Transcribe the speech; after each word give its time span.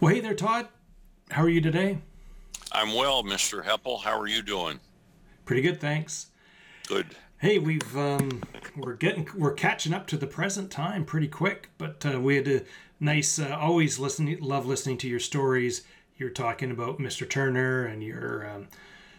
Well, 0.00 0.14
hey 0.14 0.20
there, 0.20 0.34
Todd. 0.34 0.68
How 1.30 1.42
are 1.42 1.48
you 1.50 1.60
today? 1.60 1.98
I'm 2.72 2.94
well, 2.94 3.22
Mr. 3.22 3.64
Heppel. 3.66 4.00
How 4.00 4.18
are 4.18 4.26
you 4.26 4.40
doing? 4.40 4.80
Pretty 5.44 5.60
good, 5.60 5.78
thanks. 5.78 6.28
Good. 6.88 7.08
Hey, 7.36 7.58
we've 7.58 7.94
um, 7.98 8.42
we're 8.74 8.94
getting 8.94 9.28
we're 9.36 9.52
catching 9.52 9.92
up 9.92 10.06
to 10.06 10.16
the 10.16 10.26
present 10.26 10.70
time 10.70 11.04
pretty 11.04 11.28
quick, 11.28 11.68
but 11.76 12.06
uh, 12.06 12.18
we 12.18 12.36
had 12.36 12.48
a 12.48 12.62
nice. 12.98 13.38
Uh, 13.38 13.54
always 13.60 13.98
listening, 13.98 14.40
love 14.40 14.64
listening 14.64 14.96
to 14.98 15.08
your 15.08 15.20
stories. 15.20 15.82
You're 16.16 16.30
talking 16.30 16.70
about 16.70 16.98
Mr. 16.98 17.28
Turner 17.28 17.84
and 17.84 18.02
your 18.02 18.48
um, 18.48 18.68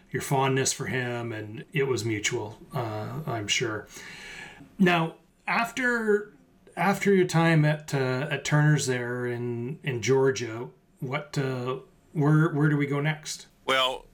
your 0.09 0.23
fondness 0.23 0.73
for 0.73 0.87
him, 0.87 1.31
and 1.31 1.63
it 1.73 1.83
was 1.83 2.03
mutual. 2.03 2.57
Uh, 2.73 3.19
I'm 3.27 3.47
sure. 3.47 3.85
Now, 4.79 5.17
after 5.45 6.33
after 6.75 7.13
your 7.13 7.27
time 7.27 7.65
at 7.65 7.93
uh, 7.93 8.27
at 8.29 8.45
Turner's 8.45 8.87
there 8.87 9.25
in 9.25 9.79
in 9.83 10.01
Georgia, 10.01 10.69
what 10.99 11.37
uh, 11.37 11.77
where 12.13 12.49
where 12.49 12.69
do 12.69 12.77
we 12.77 12.87
go 12.87 12.99
next? 13.01 13.47
Well, 13.65 14.05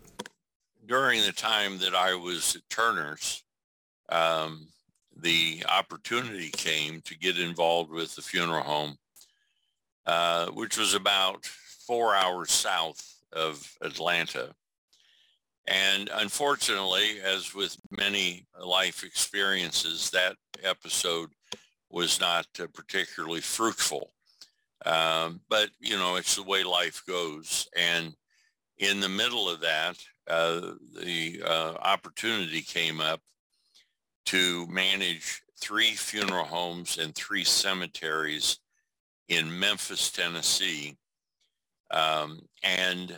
during 0.85 1.21
the 1.21 1.31
time 1.31 1.79
that 1.79 1.95
I 1.95 2.15
was 2.15 2.55
at 2.55 2.69
Turner's, 2.69 3.43
um, 4.09 4.67
the 5.15 5.63
opportunity 5.67 6.49
came 6.49 7.01
to 7.01 7.17
get 7.17 7.39
involved 7.39 7.91
with 7.91 8.15
the 8.15 8.21
funeral 8.21 8.63
home, 8.63 8.97
uh, 10.05 10.47
which 10.47 10.77
was 10.77 10.93
about 10.93 11.45
four 11.45 12.15
hours 12.15 12.51
south 12.51 13.15
of 13.33 13.77
Atlanta. 13.81 14.53
And 15.67 16.09
unfortunately, 16.13 17.19
as 17.21 17.53
with 17.53 17.75
many 17.91 18.45
life 18.57 19.03
experiences, 19.03 20.09
that 20.11 20.37
episode 20.63 21.31
was 21.89 22.19
not 22.19 22.47
uh, 22.59 22.67
particularly 22.73 23.41
fruitful. 23.41 24.11
Um, 24.85 25.41
but, 25.49 25.69
you 25.79 25.97
know, 25.97 26.15
it's 26.15 26.35
the 26.35 26.43
way 26.43 26.63
life 26.63 27.03
goes. 27.07 27.67
And 27.75 28.15
in 28.77 28.99
the 28.99 29.09
middle 29.09 29.49
of 29.49 29.61
that, 29.61 29.97
uh, 30.29 30.73
the 31.01 31.41
uh, 31.43 31.73
opportunity 31.81 32.61
came 32.61 33.01
up 33.01 33.21
to 34.25 34.67
manage 34.67 35.41
three 35.59 35.91
funeral 35.91 36.45
homes 36.45 36.97
and 36.97 37.15
three 37.15 37.43
cemeteries 37.43 38.59
in 39.27 39.59
Memphis, 39.59 40.11
Tennessee. 40.11 40.97
Um, 41.91 42.41
and 42.63 43.15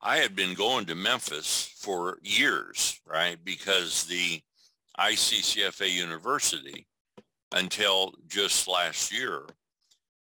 I 0.00 0.18
had 0.18 0.34
been 0.34 0.54
going 0.54 0.86
to 0.86 0.94
Memphis 0.94 1.74
for 1.76 2.18
years, 2.22 3.00
right? 3.06 3.36
Because 3.44 4.04
the 4.04 4.40
ICCFA 4.98 5.90
University 5.90 6.87
until 7.52 8.14
just 8.26 8.68
last 8.68 9.12
year 9.12 9.46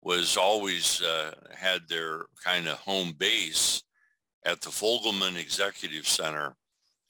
was 0.01 0.37
always 0.37 1.01
uh, 1.01 1.33
had 1.55 1.81
their 1.89 2.25
kind 2.43 2.67
of 2.67 2.77
home 2.77 3.13
base 3.17 3.83
at 4.45 4.61
the 4.61 4.69
Fogelman 4.69 5.37
Executive 5.37 6.07
Center 6.07 6.55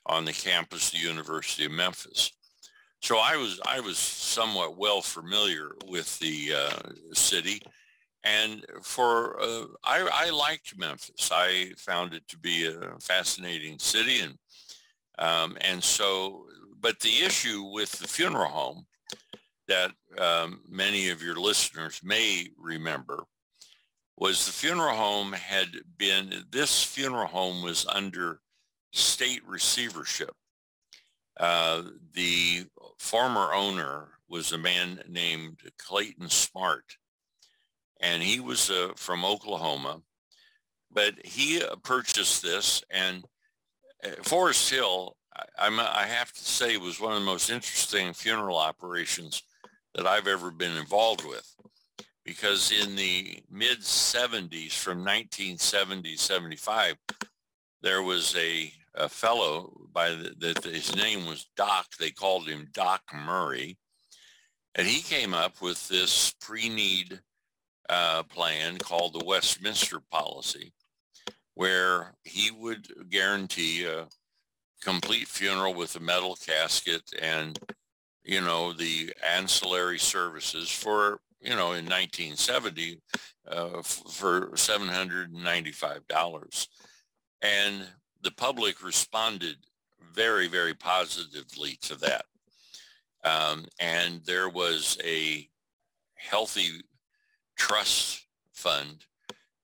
on 0.05 0.23
the 0.23 0.33
campus 0.33 0.87
of 0.87 0.99
the 0.99 1.05
University 1.05 1.65
of 1.65 1.71
Memphis. 1.71 2.31
So 3.01 3.17
I 3.17 3.35
was 3.35 3.59
I 3.67 3.81
was 3.81 3.97
somewhat 3.97 4.77
well 4.77 5.01
familiar 5.01 5.71
with 5.87 6.17
the 6.19 6.53
uh, 6.55 7.13
city, 7.13 7.61
and 8.23 8.65
for 8.81 9.39
uh, 9.39 9.65
I, 9.83 10.09
I 10.11 10.29
liked 10.31 10.77
Memphis. 10.77 11.29
I 11.31 11.71
found 11.77 12.13
it 12.13 12.27
to 12.29 12.37
be 12.39 12.65
a 12.65 12.97
fascinating 12.99 13.77
city, 13.77 14.21
and 14.21 14.37
um, 15.19 15.57
and 15.61 15.83
so 15.83 16.45
but 16.79 16.99
the 16.99 17.23
issue 17.23 17.63
with 17.71 17.91
the 17.91 18.07
funeral 18.07 18.49
home 18.49 18.85
that 19.67 19.91
um, 20.17 20.61
many 20.69 21.09
of 21.09 21.21
your 21.21 21.35
listeners 21.35 22.01
may 22.03 22.47
remember 22.57 23.23
was 24.17 24.45
the 24.45 24.51
funeral 24.51 24.95
home 24.95 25.33
had 25.33 25.67
been, 25.97 26.45
this 26.49 26.83
funeral 26.83 27.27
home 27.27 27.61
was 27.63 27.85
under 27.87 28.39
state 28.91 29.41
receivership. 29.45 30.31
Uh, 31.37 31.83
the 32.13 32.65
former 32.97 33.53
owner 33.53 34.07
was 34.29 34.51
a 34.51 34.57
man 34.57 35.01
named 35.09 35.59
Clayton 35.77 36.29
Smart, 36.29 36.97
and 37.99 38.23
he 38.23 38.39
was 38.39 38.69
uh, 38.69 38.91
from 38.95 39.25
Oklahoma, 39.25 40.01
but 40.91 41.13
he 41.25 41.61
purchased 41.83 42.41
this 42.41 42.83
and 42.89 43.25
uh, 44.05 44.11
Forest 44.23 44.69
Hill, 44.69 45.17
I, 45.57 45.67
I 45.67 46.05
have 46.05 46.31
to 46.31 46.43
say, 46.43 46.77
was 46.77 47.01
one 47.01 47.13
of 47.13 47.19
the 47.19 47.25
most 47.25 47.49
interesting 47.49 48.13
funeral 48.13 48.57
operations 48.57 49.43
that 49.95 50.05
I've 50.05 50.27
ever 50.27 50.51
been 50.51 50.75
involved 50.77 51.25
with. 51.25 51.49
Because 52.23 52.71
in 52.71 52.95
the 52.95 53.41
mid 53.49 53.79
70s, 53.79 54.73
from 54.73 54.99
1970 54.99 56.15
75, 56.15 56.95
there 57.81 58.01
was 58.01 58.35
a, 58.35 58.71
a 58.95 59.07
fellow 59.07 59.71
by 59.93 60.09
that 60.09 60.63
his 60.63 60.95
name 60.95 61.25
was 61.25 61.47
Doc. 61.55 61.85
They 61.99 62.11
called 62.11 62.47
him 62.47 62.67
Doc 62.73 63.01
Murray. 63.13 63.77
And 64.73 64.87
he 64.87 65.01
came 65.01 65.33
up 65.33 65.61
with 65.61 65.87
this 65.87 66.33
pre-need 66.41 67.21
uh, 67.87 68.23
plan 68.23 68.77
called 68.77 69.13
the 69.13 69.23
Westminster 69.23 70.01
policy, 70.11 70.73
where 71.53 72.15
he 72.23 72.51
would 72.51 72.87
guarantee 73.09 73.85
a 73.85 74.07
complete 74.81 75.27
funeral 75.27 75.73
with 75.73 75.95
a 75.95 75.99
metal 75.99 76.35
casket 76.35 77.03
and 77.21 77.57
you 78.25 78.41
know, 78.41 78.73
the 78.73 79.13
ancillary 79.23 79.99
services 79.99 80.69
for, 80.69 81.21
you 81.39 81.51
know, 81.51 81.71
in 81.73 81.85
1970 81.85 82.99
uh, 83.47 83.83
for 83.83 84.49
$795. 84.49 86.67
And 87.41 87.87
the 88.23 88.31
public 88.31 88.83
responded 88.83 89.55
very, 90.13 90.47
very 90.47 90.73
positively 90.73 91.77
to 91.81 91.95
that. 91.95 92.25
Um, 93.23 93.65
and 93.79 94.21
there 94.25 94.49
was 94.49 94.97
a 95.03 95.47
healthy 96.15 96.81
trust 97.57 98.25
fund 98.53 99.05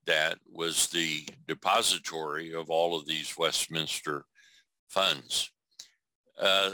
that 0.06 0.38
was 0.52 0.88
the 0.88 1.28
depository 1.48 2.54
of 2.54 2.70
all 2.70 2.98
of 2.98 3.08
these 3.08 3.38
Westminster 3.38 4.26
funds. 4.88 5.51
Uh, 6.42 6.72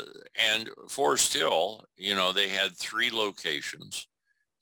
and 0.54 0.70
Forest 0.88 1.34
Hill, 1.34 1.84
you 1.98 2.16
know, 2.16 2.32
they 2.32 2.48
had 2.48 2.76
three 2.76 3.12
locations, 3.12 4.08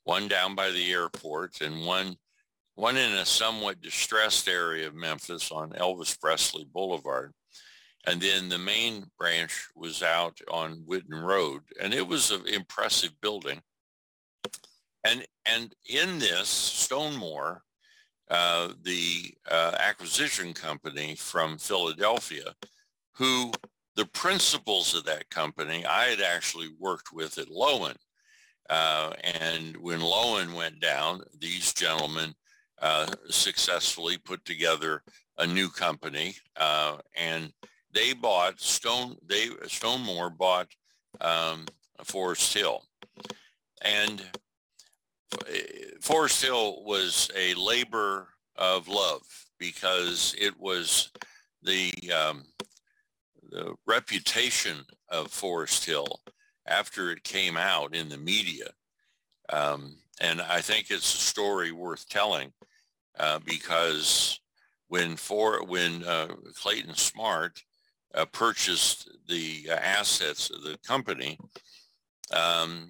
one 0.02 0.26
down 0.26 0.54
by 0.54 0.70
the 0.70 0.92
airport 0.92 1.60
and 1.60 1.86
one 1.86 2.16
one 2.76 2.98
in 2.98 3.12
a 3.14 3.24
somewhat 3.24 3.80
distressed 3.80 4.48
area 4.48 4.86
of 4.86 4.94
Memphis 4.94 5.50
on 5.50 5.70
Elvis 5.70 6.20
Presley 6.20 6.66
Boulevard. 6.70 7.32
And 8.06 8.20
then 8.20 8.48
the 8.48 8.58
main 8.58 9.06
branch 9.18 9.66
was 9.74 10.02
out 10.02 10.38
on 10.50 10.84
Whitten 10.86 11.22
Road. 11.22 11.62
And 11.80 11.94
it 11.94 12.06
was 12.06 12.30
an 12.30 12.46
impressive 12.46 13.18
building. 13.22 13.62
And, 15.04 15.26
and 15.46 15.74
in 15.88 16.18
this, 16.18 16.88
StoneMor, 16.88 17.60
uh, 18.30 18.68
the 18.82 19.34
uh, 19.50 19.76
acquisition 19.78 20.52
company 20.52 21.14
from 21.14 21.58
Philadelphia, 21.58 22.54
who 23.14 23.52
the 23.96 24.06
principals 24.06 24.94
of 24.94 25.04
that 25.04 25.28
company 25.30 25.84
I 25.84 26.04
had 26.04 26.20
actually 26.20 26.68
worked 26.78 27.12
with 27.12 27.38
at 27.38 27.48
Loewen. 27.48 27.96
Uh, 28.68 29.12
and 29.22 29.76
when 29.78 30.00
Loewen 30.00 30.54
went 30.54 30.80
down, 30.80 31.22
these 31.38 31.72
gentlemen 31.72 32.34
uh, 32.82 33.06
successfully 33.30 34.18
put 34.18 34.44
together 34.44 35.02
a 35.38 35.46
new 35.46 35.68
company, 35.68 36.34
uh, 36.56 36.96
and 37.14 37.52
they 37.92 38.12
bought 38.12 38.60
Stone. 38.60 39.16
They 39.26 39.48
StoneMor 39.48 40.36
bought 40.36 40.68
um, 41.20 41.66
Forest 42.04 42.52
Hill, 42.52 42.82
and 43.82 44.22
uh, 45.32 45.54
Forest 46.00 46.42
Hill 46.42 46.84
was 46.84 47.30
a 47.36 47.54
labor 47.54 48.28
of 48.56 48.88
love 48.88 49.22
because 49.58 50.34
it 50.38 50.58
was 50.58 51.10
the 51.62 51.92
um, 52.12 52.44
the 53.50 53.74
reputation 53.86 54.84
of 55.08 55.30
Forest 55.30 55.84
Hill 55.84 56.20
after 56.66 57.10
it 57.10 57.22
came 57.22 57.56
out 57.56 57.94
in 57.94 58.08
the 58.08 58.18
media. 58.18 58.70
Um, 59.48 59.96
and 60.20 60.40
I 60.40 60.60
think 60.60 60.90
it's 60.90 61.14
a 61.14 61.18
story 61.18 61.72
worth 61.72 62.08
telling 62.08 62.52
uh, 63.18 63.38
because 63.44 64.40
when 64.88 65.16
for 65.16 65.64
when 65.64 66.04
uh, 66.04 66.28
Clayton 66.54 66.94
Smart 66.94 67.62
uh, 68.14 68.24
purchased 68.26 69.10
the 69.28 69.68
assets 69.70 70.50
of 70.50 70.62
the 70.62 70.78
company, 70.86 71.38
um, 72.32 72.88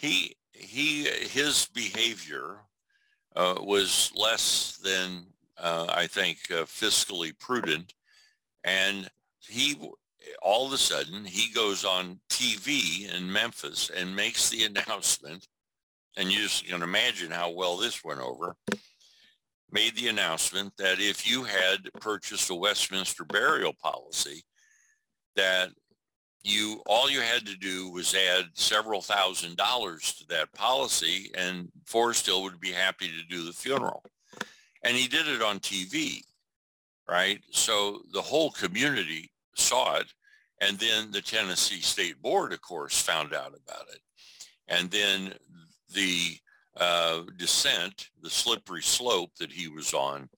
he 0.00 0.36
he 0.52 1.04
his 1.04 1.68
behavior 1.74 2.58
uh, 3.36 3.56
was 3.60 4.12
less 4.16 4.78
than 4.82 5.26
uh, 5.58 5.86
I 5.88 6.06
think 6.06 6.38
uh, 6.50 6.64
fiscally 6.64 7.38
prudent, 7.38 7.94
and 8.64 9.10
he 9.48 9.76
all 10.42 10.66
of 10.66 10.72
a 10.72 10.78
sudden 10.78 11.24
he 11.24 11.52
goes 11.52 11.84
on 11.84 12.20
TV 12.30 13.12
in 13.14 13.30
Memphis 13.30 13.90
and 13.94 14.14
makes 14.14 14.48
the 14.50 14.64
announcement, 14.64 15.46
and 16.16 16.30
you 16.30 16.38
just 16.38 16.66
can 16.66 16.82
imagine 16.82 17.30
how 17.30 17.50
well 17.50 17.76
this 17.76 18.04
went 18.04 18.20
over. 18.20 18.56
made 19.70 19.96
the 19.96 20.08
announcement 20.08 20.72
that 20.78 21.00
if 21.00 21.28
you 21.28 21.42
had 21.44 21.92
purchased 22.00 22.50
a 22.50 22.54
Westminster 22.54 23.24
burial 23.24 23.74
policy, 23.82 24.44
that 25.36 25.70
you 26.44 26.82
all 26.86 27.10
you 27.10 27.20
had 27.20 27.46
to 27.46 27.56
do 27.56 27.90
was 27.90 28.14
add 28.14 28.44
several 28.52 29.00
thousand 29.00 29.56
dollars 29.56 30.14
to 30.14 30.26
that 30.28 30.52
policy 30.52 31.30
and 31.36 31.70
Forest 31.86 32.26
Hill 32.26 32.42
would 32.42 32.60
be 32.60 32.70
happy 32.70 33.08
to 33.08 33.34
do 33.34 33.44
the 33.44 33.52
funeral. 33.52 34.04
And 34.82 34.94
he 34.96 35.08
did 35.08 35.26
it 35.26 35.40
on 35.42 35.58
TV, 35.58 36.20
right? 37.08 37.40
So 37.50 38.02
the 38.12 38.20
whole 38.20 38.50
community 38.50 39.30
saw 39.54 39.96
it. 39.96 40.12
And 40.60 40.78
then 40.78 41.10
the 41.10 41.20
Tennessee 41.20 41.80
State 41.80 42.22
Board, 42.22 42.52
of 42.52 42.60
course, 42.62 43.00
found 43.00 43.34
out 43.34 43.48
about 43.48 43.86
it. 43.92 44.00
And 44.68 44.90
then 44.90 45.34
the 45.92 46.38
uh, 46.76 47.22
descent, 47.36 48.08
the 48.22 48.30
slippery 48.30 48.82
slope 48.82 49.30
that 49.38 49.52
he 49.52 49.68
was 49.68 49.92
on, 49.92 50.28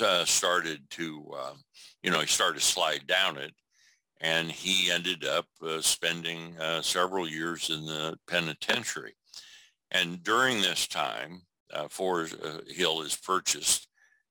uh, 0.00 0.24
started 0.24 0.88
to, 0.90 1.24
uh, 1.36 1.54
you 2.02 2.10
know, 2.10 2.20
he 2.20 2.26
started 2.26 2.60
to 2.60 2.64
slide 2.64 3.06
down 3.06 3.36
it. 3.38 3.52
And 4.20 4.50
he 4.50 4.90
ended 4.90 5.24
up 5.24 5.46
uh, 5.62 5.80
spending 5.80 6.56
uh, 6.58 6.82
several 6.82 7.28
years 7.28 7.70
in 7.70 7.84
the 7.84 8.16
penitentiary. 8.28 9.14
And 9.90 10.22
during 10.22 10.60
this 10.60 10.86
time, 10.86 11.42
uh, 11.72 11.88
Forest 11.88 12.36
Hill 12.68 13.02
is 13.02 13.16
purchased 13.16 13.88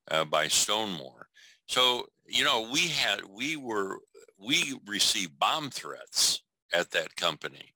by 0.08 0.46
StoneMor. 0.46 1.24
So, 1.66 2.06
you 2.26 2.44
know, 2.44 2.68
we 2.72 2.88
had, 2.88 3.20
we 3.24 3.56
were, 3.56 3.98
we 4.44 4.78
received 4.86 5.38
bomb 5.38 5.70
threats 5.70 6.42
at 6.72 6.90
that 6.90 7.14
company 7.16 7.74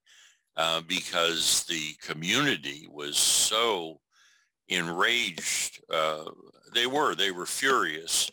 uh, 0.56 0.80
because 0.86 1.64
the 1.68 1.94
community 2.02 2.88
was 2.90 3.16
so 3.16 4.00
enraged. 4.68 5.82
Uh, 5.92 6.24
they 6.74 6.86
were, 6.86 7.14
they 7.14 7.30
were 7.30 7.46
furious. 7.46 8.30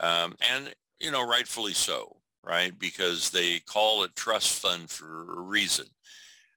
Um, 0.00 0.34
and, 0.52 0.74
you 0.98 1.10
know, 1.10 1.26
rightfully 1.26 1.72
so, 1.72 2.16
right? 2.44 2.76
Because 2.78 3.30
they 3.30 3.60
call 3.60 4.02
it 4.02 4.16
trust 4.16 4.60
fund 4.60 4.90
for 4.90 5.38
a 5.38 5.40
reason. 5.40 5.86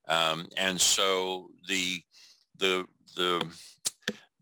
Um, 0.08 0.48
and 0.58 0.80
so 0.80 1.50
the, 1.68 2.02
the, 2.58 2.86
the, 3.16 3.46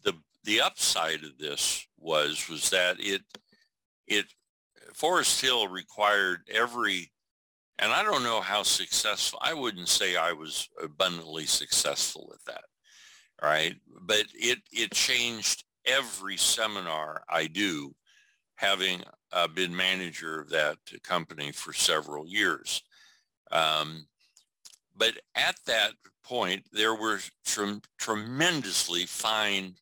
the, 0.04 0.14
the 0.44 0.62
upside 0.62 1.24
of 1.24 1.38
this 1.38 1.86
was, 2.00 2.48
was 2.50 2.70
that 2.70 2.96
it, 3.00 3.22
it, 4.08 4.26
Forest 4.94 5.42
Hill 5.42 5.68
required 5.68 6.42
every 6.52 7.12
and 7.82 7.92
I 7.92 8.04
don't 8.04 8.24
know 8.24 8.42
how 8.42 8.62
successful, 8.62 9.40
I 9.42 9.56
wouldn't 9.56 9.90
say 9.90 10.16
I 10.16 10.34
was 10.34 10.70
abundantly 10.82 11.48
successful 11.48 12.32
at 12.32 12.46
that, 12.46 12.64
right? 13.42 13.76
But 14.02 14.26
it, 14.36 14.60
it 14.72 14.92
changed 14.92 15.64
every 15.88 16.38
seminar 16.38 17.24
I 17.28 17.48
do, 17.48 17.96
having 18.54 19.02
uh, 19.34 19.48
been 19.48 19.76
manager 19.76 20.40
of 20.40 20.50
that 20.50 20.78
company 21.04 21.52
for 21.52 21.74
several 21.74 22.28
years. 22.28 22.84
Um, 23.52 24.06
but 24.96 25.18
at 25.34 25.56
that 25.66 25.94
point, 26.24 26.64
there 26.72 26.94
were 26.94 27.20
tre- 27.46 27.82
tremendously 27.98 29.08
fine 29.08 29.74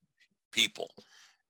people 0.53 0.89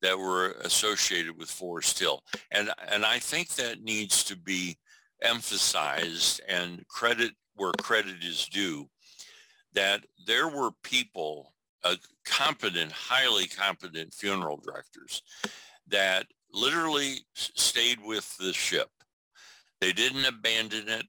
that 0.01 0.17
were 0.17 0.51
associated 0.61 1.37
with 1.37 1.49
Forest 1.49 1.99
Hill. 1.99 2.23
And, 2.51 2.71
and 2.91 3.05
I 3.05 3.19
think 3.19 3.49
that 3.55 3.83
needs 3.83 4.23
to 4.25 4.37
be 4.37 4.77
emphasized 5.21 6.41
and 6.47 6.85
credit 6.87 7.31
where 7.55 7.71
credit 7.81 8.23
is 8.23 8.47
due 8.47 8.89
that 9.73 10.05
there 10.25 10.47
were 10.47 10.71
people, 10.83 11.53
uh, 11.83 11.95
competent, 12.25 12.91
highly 12.91 13.47
competent 13.47 14.13
funeral 14.13 14.57
directors 14.57 15.21
that 15.87 16.25
literally 16.53 17.19
stayed 17.33 17.99
with 18.03 18.35
the 18.37 18.53
ship. 18.53 18.89
They 19.81 19.91
didn't 19.91 20.25
abandon 20.25 20.87
it. 20.87 21.05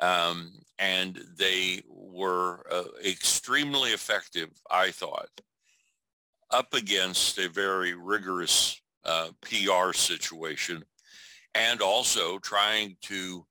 Um, 0.00 0.52
and 0.78 1.20
they 1.36 1.82
were 1.88 2.64
uh, 2.70 2.84
extremely 3.04 3.90
effective, 3.90 4.50
I 4.70 4.92
thought, 4.92 5.28
up 6.50 6.74
against 6.74 7.38
a 7.38 7.48
very 7.48 7.94
rigorous 7.94 8.80
uh, 9.04 9.28
PR 9.42 9.92
situation 9.92 10.84
and 11.54 11.80
also 11.80 12.38
trying 12.38 12.96
to 13.02 13.44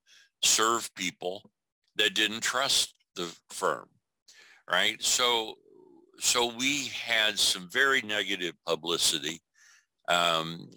serve 0.44 0.94
people 0.96 1.50
that 1.96 2.14
didn't 2.14 2.42
trust 2.42 2.94
the 3.16 3.34
firm, 3.50 3.88
right? 4.70 5.02
So, 5.02 5.56
so 6.20 6.54
we 6.56 6.86
had 6.88 7.38
some 7.38 7.70
very 7.72 8.02
negative 8.02 8.54
publicity. 8.66 9.42
Um, 10.08 10.70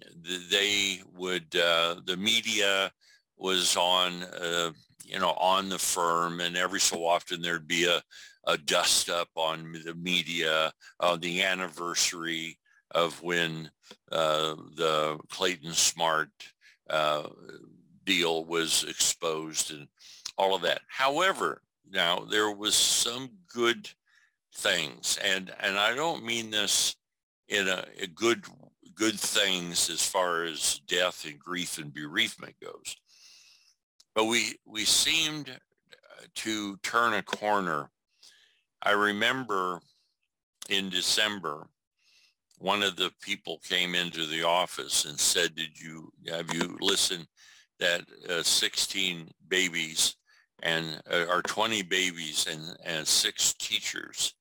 they 0.50 1.00
would, 1.14 1.54
uh, 1.54 1.96
the 2.04 2.16
media 2.16 2.90
was 3.36 3.76
on, 3.76 4.24
uh, 4.24 4.72
you 5.04 5.18
know, 5.18 5.32
on 5.32 5.68
the 5.68 5.78
firm 5.78 6.40
and 6.40 6.56
every 6.56 6.80
so 6.80 7.06
often 7.06 7.40
there'd 7.40 7.68
be 7.68 7.84
a, 7.84 8.02
a 8.46 8.56
dust 8.56 9.10
up 9.10 9.28
on 9.36 9.72
the 9.84 9.94
media 9.94 10.72
on 10.98 11.20
the 11.20 11.42
anniversary 11.42 12.58
of 12.92 13.22
when 13.22 13.70
uh, 14.10 14.54
the 14.76 15.18
Clayton 15.28 15.72
Smart 15.72 16.30
uh, 16.88 17.28
deal 18.04 18.44
was 18.44 18.84
exposed 18.88 19.72
and 19.72 19.86
all 20.36 20.54
of 20.54 20.62
that. 20.62 20.80
However, 20.88 21.62
now 21.90 22.20
there 22.20 22.50
was 22.50 22.74
some 22.74 23.30
good 23.52 23.88
things, 24.54 25.18
and 25.22 25.52
and 25.60 25.78
I 25.78 25.94
don't 25.94 26.24
mean 26.24 26.50
this 26.50 26.96
in 27.48 27.68
a, 27.68 27.84
a 28.00 28.06
good 28.06 28.44
good 28.94 29.18
things 29.18 29.88
as 29.90 30.06
far 30.06 30.44
as 30.44 30.80
death 30.86 31.24
and 31.24 31.38
grief 31.38 31.78
and 31.78 31.92
bereavement 31.92 32.54
goes. 32.62 32.96
But 34.14 34.24
we 34.24 34.56
we 34.66 34.84
seemed 34.84 35.50
to 36.36 36.76
turn 36.78 37.14
a 37.14 37.22
corner. 37.22 37.90
I 38.82 38.92
remember 38.92 39.80
in 40.68 40.88
December 40.88 41.66
one 42.58 42.82
of 42.82 42.96
the 42.96 43.10
people 43.22 43.60
came 43.66 43.94
into 43.94 44.26
the 44.26 44.42
office 44.42 45.06
and 45.06 45.18
said, 45.18 45.54
did 45.54 45.78
you, 45.78 46.12
have 46.28 46.52
you 46.52 46.76
listened 46.80 47.26
that 47.78 48.02
uh, 48.28 48.42
16 48.42 49.30
babies 49.48 50.16
and 50.62 51.00
uh, 51.10 51.24
or 51.30 51.40
20 51.42 51.82
babies 51.82 52.46
and, 52.50 52.76
and 52.84 53.08
six 53.08 53.54
teachers 53.54 54.34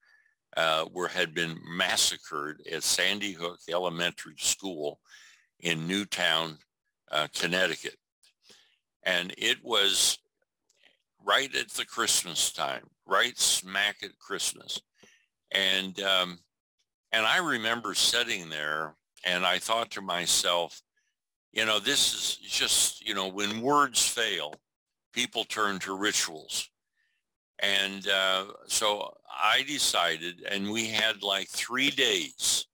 uh, 0.57 0.85
were 0.91 1.07
had 1.07 1.33
been 1.33 1.57
massacred 1.65 2.61
at 2.69 2.83
Sandy 2.83 3.31
Hook 3.31 3.59
Elementary 3.69 4.35
School 4.37 4.99
in 5.61 5.87
Newtown, 5.87 6.57
uh, 7.11 7.27
Connecticut. 7.33 7.95
And 9.03 9.33
it 9.37 9.63
was 9.63 10.17
right 11.23 11.53
at 11.55 11.69
the 11.69 11.85
Christmas 11.85 12.51
time, 12.51 12.87
right 13.05 13.37
smack 13.37 13.97
at 14.03 14.17
Christmas. 14.19 14.81
And 15.51 15.99
um, 16.01 16.39
and 17.11 17.25
I 17.25 17.37
remember 17.37 17.93
sitting 17.93 18.49
there 18.49 18.95
and 19.25 19.45
I 19.45 19.59
thought 19.59 19.91
to 19.91 20.01
myself, 20.01 20.81
you 21.51 21.65
know, 21.65 21.79
this 21.79 22.13
is 22.13 22.37
just, 22.37 23.05
you 23.07 23.13
know, 23.13 23.27
when 23.27 23.61
words 23.61 24.07
fail, 24.07 24.53
people 25.13 25.43
turn 25.43 25.79
to 25.79 25.97
rituals. 25.97 26.69
And 27.59 28.07
uh, 28.07 28.45
so 28.67 29.13
I 29.27 29.63
decided, 29.63 30.45
and 30.49 30.69
we 30.69 30.87
had 30.87 31.23
like 31.23 31.49
three 31.49 31.89
days 31.89 32.67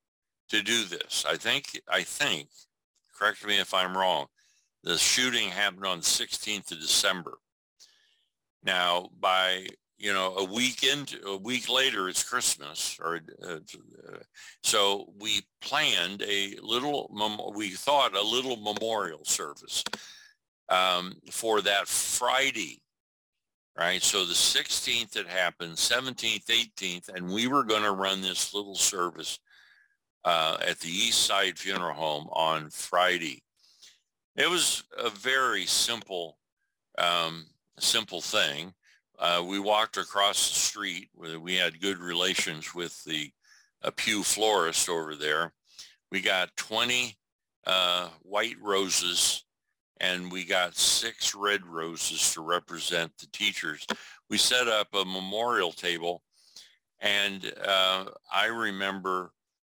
to 0.50 0.62
do 0.62 0.84
this. 0.84 1.26
I 1.28 1.38
think, 1.38 1.80
I 1.90 2.04
think, 2.04 2.50
correct 3.18 3.46
me 3.48 3.60
if 3.60 3.74
I'm 3.74 3.98
wrong, 3.98 4.28
the 4.84 4.98
shooting 4.98 5.50
happened 5.50 5.86
on 5.86 6.00
the 6.00 6.04
16th 6.04 6.72
of 6.72 6.80
December. 6.80 7.40
Now, 8.66 9.10
by 9.20 9.68
you 9.98 10.12
know, 10.12 10.36
a 10.36 10.44
week 10.44 10.84
into 10.84 11.26
a 11.26 11.38
week 11.38 11.70
later, 11.70 12.10
it's 12.10 12.24
Christmas, 12.24 13.00
or 13.02 13.22
uh, 13.48 13.60
so 14.64 15.14
we 15.20 15.42
planned 15.62 16.22
a 16.24 16.56
little. 16.62 17.10
We 17.56 17.70
thought 17.70 18.16
a 18.16 18.22
little 18.22 18.58
memorial 18.58 19.24
service 19.24 19.84
um, 20.70 21.16
for 21.32 21.62
that 21.62 21.88
Friday, 21.88 22.82
right? 23.78 24.02
So 24.02 24.26
the 24.26 24.34
16th 24.34 25.16
it 25.16 25.28
happened, 25.28 25.74
17th, 25.74 26.46
18th, 26.46 27.10
and 27.10 27.30
we 27.30 27.48
were 27.48 27.64
going 27.64 27.84
to 27.84 27.92
run 27.92 28.22
this 28.22 28.54
little 28.54 28.76
service 28.76 29.40
uh, 30.26 30.58
at 30.66 30.80
the 30.80 30.90
East 30.90 31.22
Side 31.22 31.58
Funeral 31.58 31.96
Home 31.96 32.28
on 32.32 32.70
Friday. 32.70 33.44
It 34.36 34.50
was 34.50 34.84
a 34.98 35.10
very 35.10 35.66
simple, 35.66 36.38
um, 36.98 37.46
simple 37.80 38.22
thing 38.22 38.74
uh, 39.20 39.44
we 39.46 39.60
walked 39.60 39.98
across 39.98 40.50
the 40.50 40.60
street. 40.60 41.10
Where 41.14 41.40
we 41.40 41.56
had 41.56 41.82
good 41.82 42.00
relations 42.00 42.74
with 42.76 43.04
the 43.04 43.32
Pew 43.96 44.24
florist 44.24 44.90
over 44.90 45.16
there. 45.16 45.54
We 46.12 46.22
got 46.22 46.56
20 46.58 47.16
uh, 47.66 48.10
white 48.22 48.56
roses 48.62 49.44
and 50.00 50.32
we 50.32 50.44
got 50.44 50.76
six 50.76 51.34
red 51.36 51.66
roses 51.66 52.34
to 52.34 52.42
represent 52.42 53.12
the 53.18 53.28
teachers. 53.28 53.86
We 54.30 54.38
set 54.38 54.68
up 54.68 54.88
a 54.94 55.06
memorial 55.06 55.72
table 55.72 56.22
and 57.00 57.54
uh, 57.64 58.06
I 58.34 58.48
remember 58.48 59.32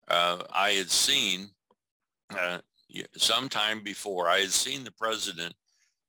uh, 0.08 0.42
I 0.52 0.70
had 0.70 0.90
seen 0.90 1.50
uh, 2.30 2.58
sometime 3.16 3.82
before, 3.82 4.28
I 4.28 4.40
had 4.40 4.50
seen 4.50 4.84
the 4.84 4.92
president 4.92 5.54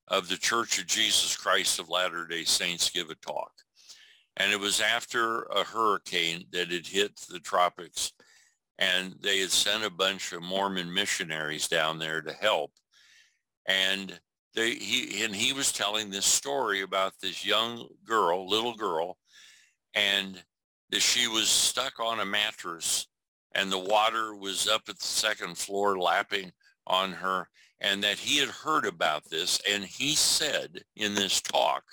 of 0.10 0.28
the 0.28 0.38
Church 0.38 0.80
of 0.80 0.88
Jesus 0.88 1.36
Christ 1.36 1.80
of 1.80 1.90
Latter-day 1.90 2.44
Saints 2.44 2.90
give 2.90 3.10
a 3.10 3.16
talk. 3.16 3.52
And 4.38 4.52
it 4.52 4.60
was 4.60 4.82
after 4.82 5.44
a 5.44 5.64
hurricane 5.64 6.46
that 6.52 6.72
had 6.72 6.88
hit 6.88 7.16
the 7.30 7.40
tropics 7.40 8.14
and 8.78 9.16
they 9.22 9.40
had 9.40 9.52
sent 9.52 9.84
a 9.84 9.90
bunch 9.90 10.32
of 10.32 10.42
Mormon 10.42 10.94
missionaries 10.94 11.68
down 11.68 12.00
there 12.00 12.22
to 12.22 12.32
help. 12.32 12.72
And 13.66 14.18
they, 14.56 14.72
he, 14.76 15.24
and 15.24 15.36
he 15.36 15.52
was 15.52 15.74
telling 15.74 16.10
this 16.10 16.26
story 16.26 16.82
about 16.82 17.14
this 17.22 17.46
young 17.46 17.88
girl, 18.06 18.50
little 18.50 18.76
girl, 18.76 19.18
and 19.94 20.42
that 20.92 21.02
she 21.02 21.28
was 21.28 21.50
stuck 21.50 22.00
on 22.00 22.22
a 22.22 22.26
mattress 22.26 23.08
and 23.54 23.72
the 23.72 23.80
water 23.80 24.36
was 24.36 24.68
up 24.68 24.84
at 24.88 24.98
the 24.98 25.06
second 25.06 25.58
floor 25.58 26.00
lapping 26.00 26.52
on 26.88 27.12
her 27.12 27.50
and 27.82 28.04
that 28.04 28.20
he 28.20 28.40
had 28.40 28.50
heard 28.50 28.86
about 28.86 29.30
this. 29.30 29.62
And 29.70 29.84
he 29.84 30.16
said 30.16 30.84
in 30.96 31.16
this 31.16 31.42
talk, 31.42 31.84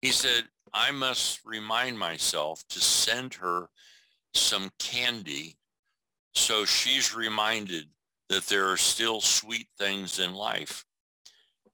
he 0.00 0.10
said, 0.10 0.44
I 0.72 0.90
must 0.90 1.40
remind 1.44 1.98
myself 1.98 2.62
to 2.70 2.80
send 2.80 3.34
her 3.34 3.68
some 4.34 4.70
candy 4.78 5.56
so 6.34 6.64
she's 6.64 7.14
reminded 7.14 7.88
that 8.28 8.46
there 8.46 8.70
are 8.70 8.76
still 8.76 9.20
sweet 9.20 9.66
things 9.78 10.18
in 10.18 10.34
life. 10.34 10.84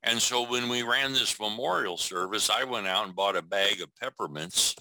And 0.02 0.20
so 0.20 0.48
when 0.48 0.68
we 0.68 0.82
ran 0.82 1.12
this 1.12 1.38
memorial 1.40 1.96
service, 1.96 2.50
I 2.50 2.64
went 2.64 2.86
out 2.86 3.06
and 3.06 3.16
bought 3.16 3.36
a 3.36 3.42
bag 3.42 3.80
of 3.80 3.94
peppermints 3.96 4.76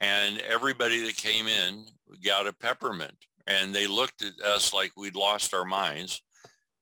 and 0.00 0.40
everybody 0.40 1.04
that 1.06 1.16
came 1.16 1.46
in 1.46 1.86
got 2.24 2.46
a 2.46 2.52
peppermint 2.52 3.16
and 3.46 3.74
they 3.74 3.86
looked 3.86 4.22
at 4.22 4.40
us 4.44 4.72
like 4.74 4.92
we'd 4.96 5.16
lost 5.16 5.54
our 5.54 5.64
minds. 5.64 6.22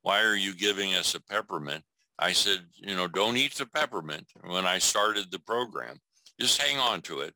Why 0.04 0.23
are 0.23 0.37
you 0.37 0.54
giving 0.54 0.94
us 0.94 1.14
a 1.14 1.23
peppermint? 1.23 1.82
I 2.18 2.32
said, 2.32 2.58
you 2.76 2.94
know, 2.94 3.08
don't 3.08 3.38
eat 3.38 3.54
the 3.54 3.64
peppermint 3.64 4.26
when 4.42 4.66
I 4.66 4.76
started 4.76 5.30
the 5.30 5.38
program. 5.38 5.99
Just 6.38 6.61
hang 6.61 6.78
on 6.78 7.00
to 7.02 7.20
it. 7.20 7.32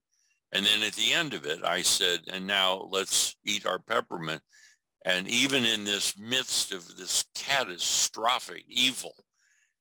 And 0.52 0.66
then 0.66 0.82
at 0.82 0.92
the 0.92 1.14
end 1.14 1.32
of 1.32 1.46
it, 1.46 1.64
I 1.64 1.80
said, 1.80 2.20
and 2.30 2.46
now 2.46 2.86
let's 2.90 3.36
eat 3.42 3.64
our 3.64 3.78
peppermint. 3.78 4.42
And 5.06 5.26
even 5.28 5.64
in 5.64 5.84
this 5.84 6.18
midst 6.18 6.72
of 6.72 6.94
this 6.98 7.24
catastrophic 7.34 8.64
evil 8.68 9.14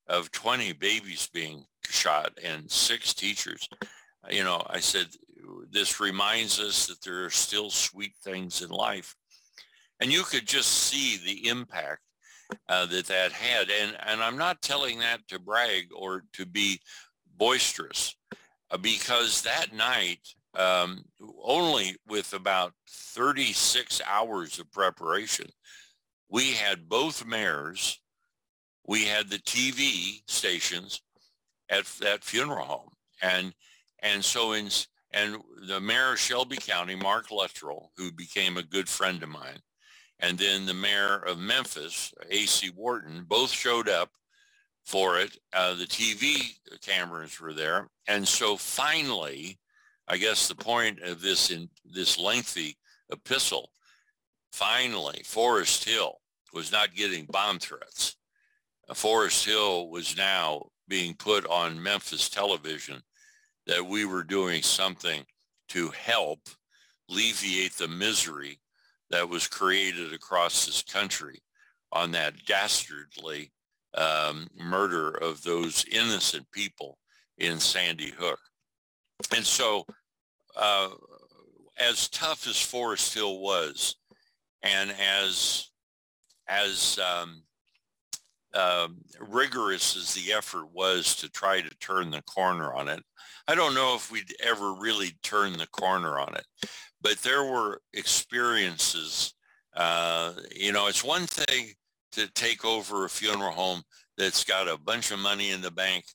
of 0.08 0.32
20 0.32 0.72
babies 0.72 1.28
being 1.34 1.66
shot 1.90 2.38
and 2.42 2.72
six 2.72 3.14
teachers, 3.14 3.68
you 4.30 4.46
know, 4.46 4.64
I 4.70 4.80
said, 4.80 5.08
this 5.70 6.00
reminds 6.00 6.58
us 6.58 6.88
that 6.88 7.02
there 7.02 7.26
are 7.26 7.30
still 7.30 7.70
sweet 7.70 8.14
things 8.24 8.62
in 8.62 8.70
life. 8.70 9.14
And 10.00 10.10
you 10.10 10.24
could 10.24 10.48
just 10.48 10.70
see 10.70 11.18
the 11.18 11.50
impact 11.50 12.00
uh, 12.70 12.86
that 12.88 13.06
that 13.08 13.32
had. 13.32 13.70
And, 13.70 13.98
and 14.06 14.22
I'm 14.22 14.38
not 14.38 14.62
telling 14.62 15.00
that 15.00 15.28
to 15.30 15.40
brag 15.40 15.88
or 15.96 16.24
to 16.34 16.46
be 16.46 16.80
boisterous 17.38 18.16
uh, 18.72 18.78
because 18.78 19.42
that 19.42 19.74
night, 19.74 20.20
um, 20.56 21.04
only 21.44 21.96
with 22.08 22.34
about 22.34 22.74
36 22.90 24.02
hours 24.06 24.60
of 24.60 24.72
preparation, 24.72 25.48
we 26.30 26.52
had 26.54 26.90
both 26.90 27.26
mayors, 27.26 28.02
we 28.86 29.06
had 29.06 29.30
the 29.30 29.40
TV 29.40 30.22
stations 30.28 31.02
at 31.70 31.86
that 32.02 32.24
funeral 32.24 32.66
home. 32.66 32.90
And, 33.22 33.54
and 34.00 34.24
so 34.24 34.54
in, 34.54 34.70
and 35.12 35.38
the 35.68 35.80
mayor 35.80 36.14
of 36.14 36.20
Shelby 36.20 36.58
County, 36.58 36.96
Mark 36.96 37.32
Luttrell, 37.32 37.92
who 37.98 38.12
became 38.12 38.58
a 38.58 38.64
good 38.64 38.90
friend 38.90 39.22
of 39.24 39.30
mine, 39.30 39.60
and 40.20 40.38
then 40.38 40.66
the 40.66 40.74
mayor 40.74 41.18
of 41.18 41.38
Memphis, 41.38 42.14
A.C. 42.30 42.72
Wharton, 42.76 43.26
both 43.28 43.52
showed 43.52 43.88
up 43.88 44.10
for 44.84 45.20
it. 45.20 45.38
Uh, 45.54 45.76
the 45.76 45.86
TV 45.86 46.56
cameras 46.82 47.40
were 47.40 47.54
there. 47.54 47.90
And 48.08 48.28
so 48.28 48.58
finally, 48.58 49.60
I 50.08 50.18
guess 50.18 50.48
the 50.48 50.56
point 50.56 51.02
of 51.02 51.22
this 51.22 51.52
in 51.52 51.70
this 51.86 52.18
lengthy 52.18 52.78
epistle, 53.12 53.70
finally, 54.52 55.22
Forest 55.26 55.84
Hill 55.84 56.16
was 56.54 56.72
not 56.72 56.96
getting 56.96 57.26
bomb 57.26 57.60
threats. 57.60 58.16
Uh, 58.90 58.94
Forest 58.94 59.46
Hill 59.46 59.90
was 59.90 60.18
now 60.18 60.68
being 60.88 61.14
put 61.16 61.46
on 61.48 61.82
Memphis 61.82 62.30
television 62.30 63.02
that 63.68 63.86
we 63.86 64.06
were 64.06 64.24
doing 64.24 64.62
something 64.64 65.26
to 65.70 65.90
help 65.90 66.40
alleviate 67.10 67.74
the 67.74 67.88
misery 67.88 68.60
that 69.10 69.28
was 69.28 69.48
created 69.48 70.14
across 70.14 70.66
this 70.66 70.82
country 70.82 71.42
on 71.92 72.12
that 72.12 72.34
dastardly 72.46 73.52
um, 73.96 74.48
murder 74.58 75.10
of 75.10 75.42
those 75.44 75.86
innocent 75.92 76.46
people 76.52 76.98
in 77.38 77.60
Sandy 77.60 78.12
Hook. 78.12 78.40
And 79.36 79.46
so 79.46 79.86
uh, 80.56 80.90
as 81.80 82.10
tough 82.10 82.48
as 82.48 82.62
Forest 82.62 83.14
Hill 83.14 83.40
was 83.40 83.96
and 84.64 84.92
as 85.00 85.70
as 86.50 86.98
um, 87.00 87.44
uh, 88.54 88.88
rigorous 89.20 89.98
as 89.98 90.14
the 90.14 90.32
effort 90.32 90.68
was 90.74 91.16
to 91.16 91.30
try 91.30 91.62
to 91.62 91.70
turn 91.80 92.10
the 92.10 92.22
corner 92.22 92.74
on 92.74 92.88
it, 92.88 93.04
I 93.48 93.56
don't 93.56 93.76
know 93.76 93.96
if 93.96 94.12
we'd 94.12 94.36
ever 94.44 94.74
really 94.74 95.12
turn 95.24 95.54
the 95.54 95.68
corner 95.68 96.20
on 96.20 96.36
it, 96.36 96.46
but 97.02 97.18
there 97.20 97.44
were 97.44 97.82
experiences. 97.94 99.34
Uh, 99.76 100.34
you 100.54 100.72
know, 100.72 100.88
it's 100.88 101.04
one 101.04 101.26
thing 101.28 101.70
to 102.14 102.28
take 102.34 102.66
over 102.66 103.06
a 103.06 103.10
funeral 103.10 103.52
home 103.52 103.84
that's 104.18 104.44
got 104.44 104.68
a 104.68 104.78
bunch 104.78 105.12
of 105.12 105.20
money 105.20 105.52
in 105.52 105.62
the 105.62 105.72
bank 105.72 106.06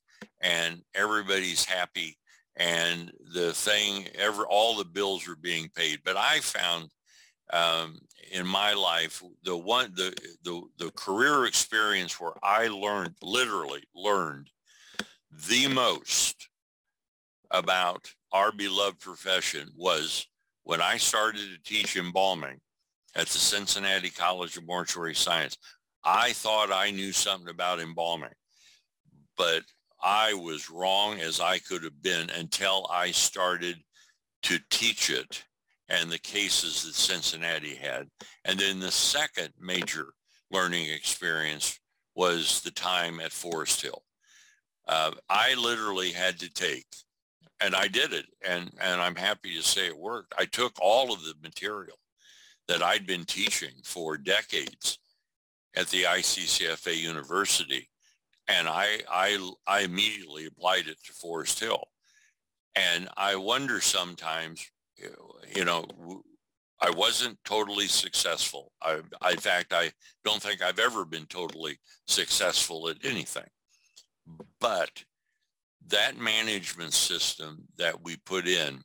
and 0.41 0.83
everybody's 0.95 1.65
happy 1.65 2.19
and 2.57 3.13
the 3.35 3.53
thing 3.53 4.07
ever 4.17 4.47
all 4.47 4.77
the 4.77 4.85
bills 4.85 5.27
are 5.29 5.37
being 5.37 5.69
paid 5.75 5.99
but 6.05 6.17
i 6.17 6.39
found 6.41 6.89
um, 7.53 7.99
in 8.33 8.47
my 8.47 8.73
life 8.73 9.23
the 9.45 9.57
one 9.57 9.93
the, 9.95 10.15
the 10.45 10.61
the 10.79 10.91
career 10.93 11.47
experience 11.47 12.21
where 12.21 12.33
i 12.43 12.69
learned 12.69 13.15
literally 13.23 13.83
learned 13.95 14.49
the 15.49 15.67
most 15.69 16.49
about 17.53 18.11
our 18.33 18.51
beloved 18.51 18.99
profession 18.99 19.69
was 19.77 20.27
when 20.65 20.81
I 20.81 20.97
started 20.97 21.41
to 21.41 21.63
teach 21.63 21.97
embalming 21.97 22.61
at 23.15 23.27
the 23.27 23.39
Cincinnati 23.39 24.11
College 24.11 24.57
of 24.57 24.67
Mortuary 24.67 25.15
Science. 25.15 25.57
I 26.03 26.33
thought 26.33 26.73
I 26.73 26.91
knew 26.91 27.13
something 27.13 27.49
about 27.49 27.79
embalming, 27.81 28.35
but 29.37 29.63
I 30.03 30.35
was 30.35 30.71
wrong 30.71 31.21
as 31.21 31.39
I 31.41 31.59
could 31.59 31.85
have 31.85 32.03
been 32.03 32.31
until 32.31 32.89
I 32.91 33.13
started 33.13 33.77
to 34.45 34.59
teach 34.71 35.11
it 35.11 35.45
and 35.89 36.11
the 36.11 36.19
cases 36.19 36.83
that 36.83 36.95
Cincinnati 36.95 37.75
had. 37.75 38.09
And 38.45 38.59
then 38.59 38.81
the 38.81 38.91
second 38.91 39.51
major 39.61 40.07
learning 40.51 40.89
experience 40.89 41.79
was 42.15 42.63
the 42.63 42.71
time 42.71 43.21
at 43.21 43.31
Forest 43.31 43.83
Hill. 43.83 44.03
Uh, 44.89 45.13
I 45.29 45.55
literally 45.55 46.11
had 46.11 46.41
to 46.41 46.53
take 46.53 46.87
and 47.63 47.75
I 47.75 47.89
did 47.89 48.13
it, 48.13 48.27
and 48.47 48.71
and 48.81 49.01
I'm 49.01 49.17
happy 49.17 49.55
to 49.57 49.63
say 49.63 49.87
it 49.87 49.99
worked. 49.99 50.35
I 50.39 50.45
took 50.47 50.73
all 50.81 51.13
of 51.13 51.23
the 51.23 51.35
material 51.43 51.97
that 52.69 52.83
I'd 52.83 53.07
been 53.07 53.25
teaching 53.25 53.75
for 53.85 54.17
decades 54.17 54.99
at 55.77 55.89
the 55.89 56.05
ICCFA 56.05 56.97
University, 56.97 57.89
and 58.49 58.69
I 58.69 59.01
I 59.11 59.53
I 59.67 59.81
immediately 59.81 60.47
applied 60.47 60.89
it 60.89 60.99
to 61.05 61.13
Forest 61.13 61.61
Hill, 61.61 61.85
and 62.75 63.09
I 63.17 63.37
wonder 63.37 63.81
sometimes, 63.81 64.71
you 65.55 65.65
know. 65.65 65.87
I 66.85 66.91
wasn't 66.91 67.39
totally 67.45 67.87
successful. 67.87 68.73
I, 68.83 68.99
in 69.31 69.37
fact, 69.37 69.73
I 69.73 69.93
don't 70.25 70.43
think 70.43 70.61
I've 70.61 70.81
ever 70.81 71.05
been 71.05 71.27
totally 71.27 71.79
successful 72.09 72.89
at 72.89 72.97
anything. 73.05 73.47
But 74.59 75.05
that 75.89 76.17
management 76.19 76.93
system 76.93 77.65
that 77.77 78.03
we 78.03 78.17
put 78.25 78.47
in 78.47 78.83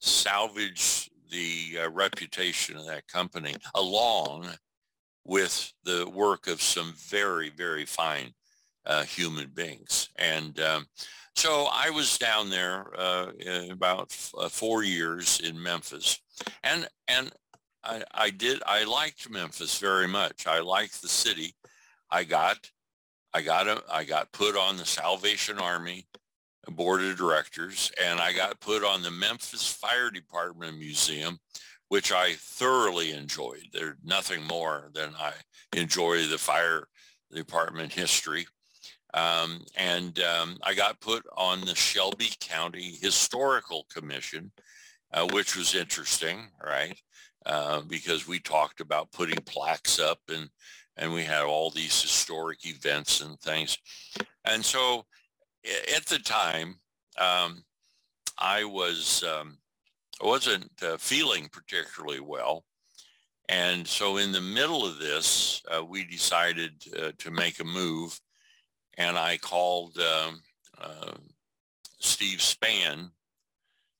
salvaged 0.00 1.10
the 1.30 1.78
uh, 1.82 1.90
reputation 1.90 2.76
of 2.76 2.86
that 2.86 3.06
company 3.06 3.54
along 3.74 4.46
with 5.24 5.72
the 5.84 6.08
work 6.10 6.48
of 6.48 6.62
some 6.62 6.94
very, 6.96 7.50
very 7.50 7.84
fine 7.84 8.32
uh, 8.86 9.04
human 9.04 9.48
beings. 9.54 10.08
And 10.16 10.58
um, 10.60 10.86
so 11.36 11.68
I 11.70 11.90
was 11.90 12.18
down 12.18 12.50
there 12.50 12.86
uh, 12.98 13.30
about 13.70 14.08
f- 14.10 14.32
uh, 14.36 14.48
four 14.48 14.82
years 14.82 15.40
in 15.40 15.62
Memphis. 15.62 16.20
And, 16.64 16.88
and 17.06 17.30
I, 17.84 18.02
I 18.12 18.30
did, 18.30 18.62
I 18.66 18.84
liked 18.84 19.30
Memphis 19.30 19.78
very 19.78 20.08
much. 20.08 20.46
I 20.46 20.60
liked 20.60 21.00
the 21.00 21.08
city. 21.08 21.54
I 22.10 22.24
got, 22.24 22.70
I 23.32 23.42
got, 23.42 23.68
a, 23.68 23.82
I 23.92 24.04
got 24.04 24.32
put 24.32 24.56
on 24.56 24.76
the 24.76 24.86
Salvation 24.86 25.58
Army 25.58 26.06
board 26.68 27.02
of 27.02 27.16
directors 27.16 27.90
and 28.02 28.20
I 28.20 28.32
got 28.32 28.60
put 28.60 28.84
on 28.84 29.02
the 29.02 29.10
Memphis 29.10 29.66
Fire 29.66 30.10
Department 30.10 30.78
Museum 30.78 31.38
which 31.90 32.12
I 32.12 32.34
thoroughly 32.34 33.10
enjoyed. 33.10 33.66
There's 33.72 33.96
nothing 34.04 34.44
more 34.44 34.90
than 34.94 35.10
I 35.18 35.32
enjoy 35.76 36.22
the 36.22 36.38
fire 36.38 36.86
department 37.34 37.92
history. 37.92 38.46
Um, 39.12 39.64
and 39.76 40.16
um, 40.20 40.56
I 40.62 40.74
got 40.74 41.00
put 41.00 41.26
on 41.36 41.62
the 41.62 41.74
Shelby 41.74 42.30
County 42.38 42.96
Historical 43.02 43.86
Commission, 43.92 44.52
uh, 45.12 45.26
which 45.32 45.56
was 45.56 45.74
interesting, 45.74 46.46
right? 46.64 46.96
Uh, 47.44 47.80
because 47.80 48.28
we 48.28 48.38
talked 48.38 48.80
about 48.80 49.10
putting 49.10 49.42
plaques 49.44 49.98
up 49.98 50.20
and 50.28 50.48
and 50.96 51.12
we 51.12 51.22
had 51.22 51.42
all 51.42 51.70
these 51.70 52.00
historic 52.02 52.66
events 52.66 53.20
and 53.20 53.40
things. 53.40 53.76
And 54.44 54.64
so 54.64 55.06
at 55.96 56.06
the 56.06 56.18
time, 56.18 56.78
um, 57.18 57.64
I 58.38 58.64
was 58.64 59.22
um, 59.22 59.58
wasn't 60.20 60.70
uh, 60.82 60.96
feeling 60.96 61.48
particularly 61.52 62.20
well. 62.20 62.64
And 63.48 63.86
so 63.86 64.18
in 64.18 64.32
the 64.32 64.40
middle 64.40 64.86
of 64.86 64.98
this, 64.98 65.60
uh, 65.70 65.84
we 65.84 66.04
decided 66.04 66.72
uh, 66.96 67.12
to 67.18 67.30
make 67.30 67.58
a 67.60 67.64
move. 67.64 68.18
And 68.96 69.18
I 69.18 69.38
called 69.38 69.98
um, 69.98 70.42
uh, 70.80 71.14
Steve 71.98 72.38
Spann 72.38 73.10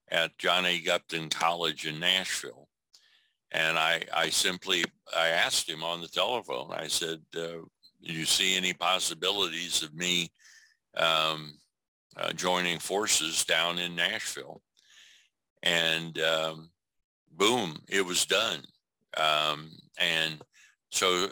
at 0.08 0.38
John 0.38 0.66
A. 0.66 0.80
Gupton 0.80 1.30
College 1.30 1.86
in 1.86 1.98
Nashville. 1.98 2.68
And 3.52 3.76
I, 3.76 4.04
I 4.14 4.28
simply, 4.30 4.84
I 5.16 5.28
asked 5.28 5.68
him 5.68 5.82
on 5.82 6.00
the 6.00 6.08
telephone, 6.08 6.70
I 6.72 6.86
said, 6.86 7.20
uh, 7.36 7.66
do 8.02 8.12
you 8.12 8.24
see 8.24 8.56
any 8.56 8.72
possibilities 8.72 9.82
of 9.82 9.92
me 9.94 10.30
um, 10.96 11.58
uh, 12.16 12.32
joining 12.32 12.78
forces 12.78 13.44
down 13.44 13.78
in 13.78 13.94
Nashville? 13.94 14.62
And 15.62 16.18
um, 16.18 16.70
boom, 17.32 17.78
it 17.88 18.04
was 18.04 18.26
done. 18.26 18.60
Um, 19.16 19.70
and 19.98 20.40
so 20.90 21.26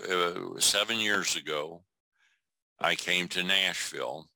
uh, 0.56 0.60
seven 0.60 0.98
years 0.98 1.36
ago, 1.36 1.82
I 2.80 2.94
came 2.94 3.28
to 3.28 3.42
Nashville 3.42 4.28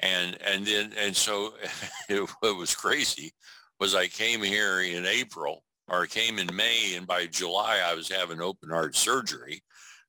and 0.00 0.36
and 0.42 0.66
then 0.66 0.92
and 0.98 1.16
so 1.16 1.54
it, 2.08 2.28
what 2.40 2.56
was 2.56 2.74
crazy 2.74 3.32
was 3.80 3.94
I 3.94 4.06
came 4.06 4.42
here 4.42 4.80
in 4.80 5.06
April 5.06 5.62
or 5.88 6.06
came 6.06 6.38
in 6.38 6.54
May 6.54 6.94
and 6.96 7.06
by 7.06 7.26
July 7.26 7.80
I 7.84 7.94
was 7.94 8.08
having 8.08 8.40
open 8.40 8.70
heart 8.70 8.96
surgery. 8.96 9.62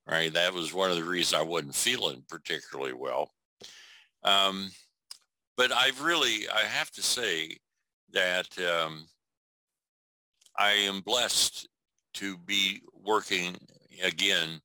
Right, 0.09 0.33
that 0.33 0.53
was 0.53 0.73
one 0.73 0.89
of 0.89 0.95
the 0.95 1.03
reasons 1.03 1.41
I 1.41 1.43
wasn't 1.43 1.75
feeling 1.75 2.23
particularly 2.29 2.93
well. 2.93 3.29
Um, 4.23 4.71
but 5.55 5.71
I've 5.71 6.01
really, 6.01 6.47
I 6.49 6.61
have 6.61 6.91
to 6.91 7.01
say 7.01 7.57
that 8.13 8.47
um, 8.59 9.05
I 10.57 10.71
am 10.71 11.01
blessed 11.01 11.67
to 12.15 12.37
be 12.37 12.81
working 13.05 13.55
again 14.03 14.61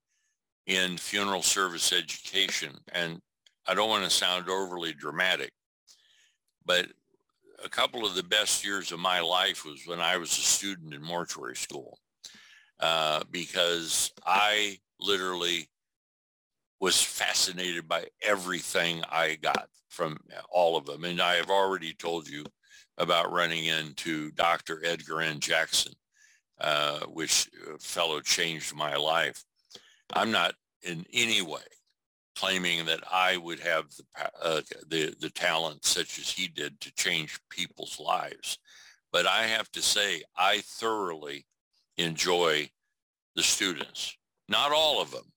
in 0.66 0.97
funeral 0.97 1.42
service 1.42 1.92
education. 1.92 2.76
And 2.92 3.21
I 3.66 3.75
don't 3.75 3.88
want 3.88 4.04
to 4.04 4.11
sound 4.11 4.49
overly 4.49 4.92
dramatic, 4.92 5.52
but 6.64 6.87
a 7.64 7.68
couple 7.68 8.04
of 8.04 8.14
the 8.14 8.23
best 8.23 8.64
years 8.64 8.92
of 8.92 8.99
my 8.99 9.21
life 9.21 9.64
was 9.64 9.82
when 9.87 10.00
I 10.00 10.16
was 10.16 10.30
a 10.30 10.42
student 10.42 10.94
in 10.94 11.02
mortuary 11.02 11.56
school 11.56 11.99
uh, 12.80 13.23
because 13.30 14.12
I 14.26 14.78
literally 15.00 15.68
was 16.83 17.01
fascinated 17.01 17.87
by 17.87 18.05
everything 18.23 19.05
I 19.09 19.39
got 19.41 19.69
from 19.89 20.19
all 20.51 20.77
of 20.77 20.85
them. 20.85 21.05
And 21.05 21.21
I 21.21 21.35
have 21.37 21.49
already 21.49 21.95
told 21.95 22.29
you 22.29 22.45
about 22.99 23.31
running 23.31 23.67
into 23.67 24.33
Dr. 24.33 24.83
Edgar 24.85 25.21
N. 25.21 25.39
Jackson, 25.39 25.93
uh, 26.61 26.99
which 27.07 27.49
uh, 27.69 27.77
fellow 27.79 28.21
changed 28.21 28.75
my 28.75 28.97
life. 28.97 29.45
I'm 30.12 30.33
not 30.33 30.55
in 30.83 31.07
any 31.12 31.41
way 31.41 31.61
claiming 32.35 32.85
that 32.87 33.01
I 33.12 33.37
would 33.37 33.61
have 33.61 33.85
the, 33.91 34.05
uh, 34.43 34.61
the, 34.88 35.14
the 35.21 35.31
talent 35.31 35.85
such 35.85 36.18
as 36.18 36.31
he 36.31 36.49
did 36.49 36.81
to 36.81 36.92
change 36.95 37.38
people's 37.49 38.01
lives. 38.01 38.59
But 39.12 39.27
I 39.27 39.45
have 39.45 39.71
to 39.73 39.83
say, 39.83 40.23
I 40.37 40.62
thoroughly 40.64 41.47
enjoy 41.97 42.71
the 43.37 43.42
students. 43.45 44.16
Not 44.49 44.73
all 44.73 45.01
of 45.01 45.12
them, 45.12 45.33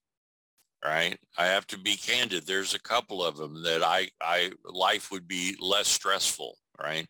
right? 0.85 1.17
I 1.37 1.47
have 1.47 1.67
to 1.67 1.79
be 1.79 1.95
candid. 1.95 2.45
There's 2.45 2.73
a 2.73 2.81
couple 2.81 3.23
of 3.23 3.37
them 3.37 3.63
that 3.63 3.83
I, 3.83 4.09
I 4.21 4.51
life 4.63 5.11
would 5.11 5.27
be 5.27 5.55
less 5.59 5.87
stressful, 5.87 6.57
right? 6.81 7.07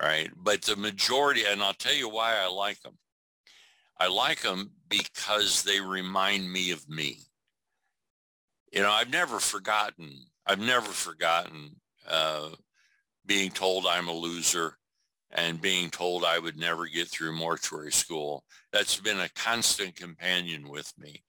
Right. 0.00 0.30
But 0.36 0.62
the 0.62 0.76
majority, 0.76 1.44
and 1.44 1.62
I'll 1.62 1.72
tell 1.72 1.94
you 1.94 2.08
why 2.08 2.36
I 2.36 2.48
like 2.48 2.80
them. 2.82 2.98
I 3.98 4.08
like 4.08 4.42
them 4.42 4.72
because 4.88 5.62
they 5.62 5.80
remind 5.80 6.50
me 6.50 6.72
of 6.72 6.88
me 6.88 7.20
you 8.74 8.82
know, 8.82 8.90
I've 8.90 9.10
never 9.10 9.38
forgotten, 9.38 10.26
I've 10.46 10.58
never 10.58 10.88
forgotten 10.88 11.76
uh, 12.08 12.48
being 13.24 13.50
told 13.50 13.86
I'm 13.86 14.08
a 14.08 14.12
loser 14.12 14.76
and 15.30 15.62
being 15.62 15.90
told 15.90 16.24
I 16.24 16.40
would 16.40 16.56
never 16.56 16.86
get 16.86 17.08
through 17.08 17.36
mortuary 17.36 17.92
school. 17.92 18.44
That's 18.72 18.98
been 18.98 19.20
a 19.20 19.28
constant 19.36 19.94
companion 19.94 20.68
with 20.68 20.92
me 20.98 21.22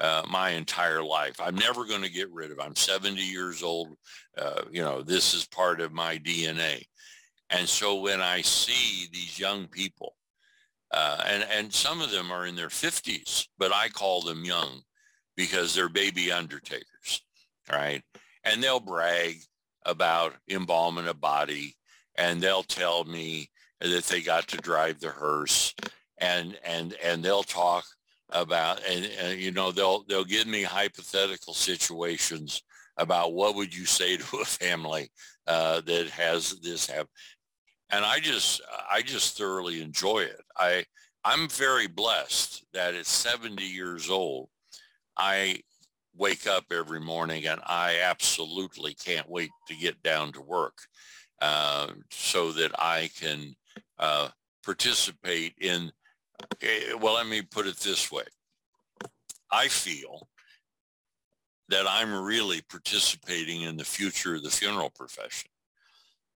uh, 0.00 0.22
my 0.28 0.50
entire 0.50 1.02
life. 1.02 1.36
I'm 1.38 1.56
never 1.56 1.84
going 1.84 2.02
to 2.02 2.10
get 2.10 2.32
rid 2.32 2.50
of. 2.50 2.60
I'm 2.60 2.74
70 2.74 3.20
years 3.20 3.62
old. 3.62 3.96
Uh, 4.36 4.62
you 4.70 4.82
know, 4.82 5.02
this 5.02 5.34
is 5.34 5.46
part 5.46 5.80
of 5.80 5.92
my 5.92 6.18
DNA. 6.18 6.84
And 7.50 7.68
so 7.68 8.00
when 8.00 8.20
I 8.20 8.40
see 8.40 9.08
these 9.12 9.38
young 9.38 9.66
people, 9.66 10.14
uh, 10.92 11.22
and 11.26 11.44
and 11.52 11.72
some 11.72 12.00
of 12.00 12.10
them 12.10 12.32
are 12.32 12.46
in 12.46 12.56
their 12.56 12.68
50s, 12.68 13.46
but 13.58 13.72
I 13.72 13.88
call 13.88 14.22
them 14.22 14.44
young 14.44 14.80
because 15.36 15.74
they're 15.74 15.88
baby 15.88 16.32
undertakers, 16.32 17.22
right? 17.70 18.02
And 18.44 18.62
they'll 18.62 18.80
brag 18.80 19.36
about 19.86 20.34
embalming 20.48 21.08
a 21.08 21.14
body 21.14 21.76
and 22.16 22.40
they'll 22.40 22.62
tell 22.62 23.04
me 23.04 23.48
that 23.80 24.04
they 24.04 24.20
got 24.20 24.46
to 24.48 24.56
drive 24.58 25.00
the 25.00 25.10
hearse 25.10 25.74
and 26.18 26.58
and 26.64 26.94
and 27.02 27.22
they'll 27.22 27.42
talk 27.42 27.84
about 28.32 28.80
and, 28.88 29.04
and 29.20 29.40
you 29.40 29.50
know 29.50 29.72
they'll 29.72 30.04
they'll 30.04 30.24
give 30.24 30.46
me 30.46 30.62
hypothetical 30.62 31.54
situations 31.54 32.62
about 32.96 33.32
what 33.32 33.54
would 33.54 33.74
you 33.74 33.84
say 33.84 34.16
to 34.18 34.38
a 34.38 34.44
family 34.44 35.10
uh, 35.46 35.80
that 35.82 36.08
has 36.08 36.58
this 36.60 36.88
happen 36.88 37.08
and 37.90 38.04
i 38.04 38.18
just 38.18 38.60
i 38.90 39.02
just 39.02 39.36
thoroughly 39.36 39.82
enjoy 39.82 40.20
it. 40.20 40.40
I 40.56 40.84
i'm 41.24 41.48
very 41.48 41.86
blessed 41.86 42.64
that 42.72 42.94
at 42.94 43.06
70 43.06 43.62
years 43.64 44.10
old 44.10 44.48
I 45.16 45.60
wake 46.16 46.46
up 46.46 46.64
every 46.72 47.00
morning 47.00 47.46
and 47.46 47.60
I 47.66 48.00
absolutely 48.02 48.94
can't 48.94 49.28
wait 49.28 49.50
to 49.68 49.76
get 49.76 50.02
down 50.02 50.32
to 50.32 50.40
work 50.40 50.78
uh, 51.42 51.88
so 52.10 52.52
that 52.52 52.72
I 52.78 53.10
can 53.18 53.54
uh, 53.98 54.28
participate 54.64 55.54
in, 55.60 55.90
well, 57.00 57.14
let 57.14 57.26
me 57.26 57.42
put 57.42 57.66
it 57.66 57.76
this 57.76 58.10
way. 58.10 58.24
I 59.50 59.68
feel 59.68 60.28
that 61.68 61.86
I'm 61.88 62.12
really 62.24 62.62
participating 62.68 63.62
in 63.62 63.76
the 63.76 63.84
future 63.84 64.34
of 64.34 64.42
the 64.42 64.50
funeral 64.50 64.90
profession 64.90 65.50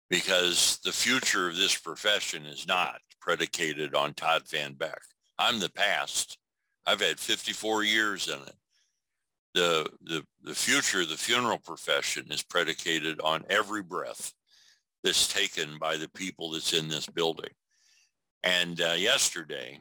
because 0.08 0.78
the 0.84 0.92
future 0.92 1.48
of 1.48 1.56
this 1.56 1.76
profession 1.76 2.46
is 2.46 2.66
not 2.66 3.00
predicated 3.20 3.94
on 3.94 4.14
Todd 4.14 4.42
Van 4.50 4.74
Beck. 4.74 5.00
I'm 5.38 5.60
the 5.60 5.70
past. 5.70 6.38
I've 6.86 7.00
had 7.00 7.20
54 7.20 7.84
years 7.84 8.28
in 8.28 8.40
it 8.40 8.54
the, 9.54 9.88
the, 10.02 10.24
the 10.42 10.54
future 10.54 11.00
of 11.00 11.08
the 11.08 11.16
funeral 11.16 11.58
profession 11.58 12.26
is 12.30 12.42
predicated 12.42 13.20
on 13.20 13.44
every 13.50 13.82
breath 13.82 14.32
that's 15.02 15.32
taken 15.32 15.78
by 15.78 15.96
the 15.96 16.08
people 16.10 16.50
that's 16.50 16.72
in 16.72 16.88
this 16.88 17.06
building. 17.06 17.50
And 18.42 18.80
uh, 18.80 18.92
yesterday, 18.92 19.80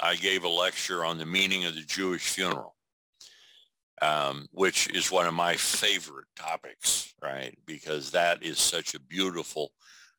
I 0.00 0.16
gave 0.16 0.44
a 0.44 0.48
lecture 0.48 1.04
on 1.04 1.18
the 1.18 1.26
meaning 1.26 1.64
of 1.64 1.74
the 1.74 1.82
Jewish 1.82 2.28
funeral, 2.28 2.74
um, 4.02 4.46
which 4.52 4.90
is 4.90 5.10
one 5.10 5.26
of 5.26 5.34
my 5.34 5.56
favorite 5.56 6.26
topics, 6.36 7.14
right? 7.22 7.56
Because 7.66 8.10
that 8.10 8.42
is 8.42 8.58
such 8.58 8.94
a 8.94 9.00
beautiful 9.00 9.72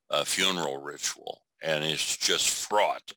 uh, 0.10 0.24
funeral 0.24 0.78
ritual, 0.78 1.42
and 1.62 1.84
it's 1.84 2.18
just 2.18 2.50
fraught 2.50 3.14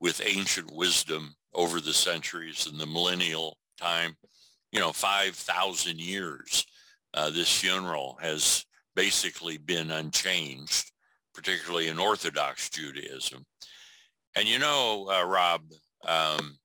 with 0.00 0.20
ancient 0.24 0.72
wisdom 0.72 1.34
over 1.52 1.80
the 1.80 1.94
centuries 1.94 2.66
and 2.66 2.78
the 2.78 2.86
millennial 2.86 3.58
time 3.80 4.16
you 4.74 4.80
know, 4.80 4.92
5,000 4.92 6.00
years, 6.00 6.66
uh, 7.14 7.30
this 7.30 7.60
funeral 7.60 8.18
has 8.20 8.66
basically 8.96 9.56
been 9.56 9.92
unchanged, 9.92 10.90
particularly 11.32 11.86
in 11.86 12.00
Orthodox 12.00 12.68
Judaism. 12.70 13.46
And 14.36 14.48
you 14.48 14.58
know, 14.58 15.08
uh, 15.10 15.24
Rob, 15.24 15.62
um, 16.06 16.58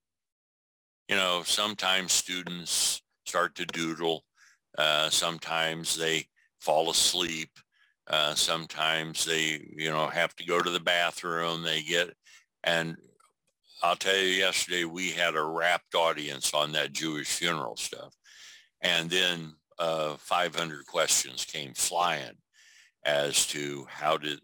you 1.07 1.15
know, 1.15 1.43
sometimes 1.45 2.11
students 2.11 3.01
start 3.25 3.55
to 3.55 3.65
doodle. 3.65 4.23
Uh, 4.77 5.09
sometimes 5.09 5.97
they 5.97 6.25
fall 6.59 6.89
asleep. 6.89 7.49
Uh, 8.07 8.33
sometimes 8.33 9.25
they, 9.25 9.61
you 9.75 9.89
know, 9.89 10.07
have 10.07 10.35
to 10.35 10.45
go 10.45 10.61
to 10.61 10.69
the 10.69 10.79
bathroom. 10.79 11.61
They 11.61 11.83
get, 11.83 12.09
and 12.63 12.97
I'll 13.83 13.95
tell 13.95 14.17
you, 14.17 14.29
yesterday 14.29 14.85
we 14.85 15.11
had 15.11 15.35
a 15.35 15.43
rapt 15.43 15.93
audience 15.93 16.53
on 16.53 16.71
that 16.71 16.93
Jewish 16.93 17.27
funeral 17.27 17.77
stuff. 17.77 18.15
And 18.81 19.09
then 19.09 19.53
uh, 19.77 20.15
500 20.17 20.85
questions 20.87 21.45
came 21.45 21.73
flying 21.75 22.37
as 23.05 23.45
to 23.47 23.85
how 23.89 24.17
did 24.17 24.39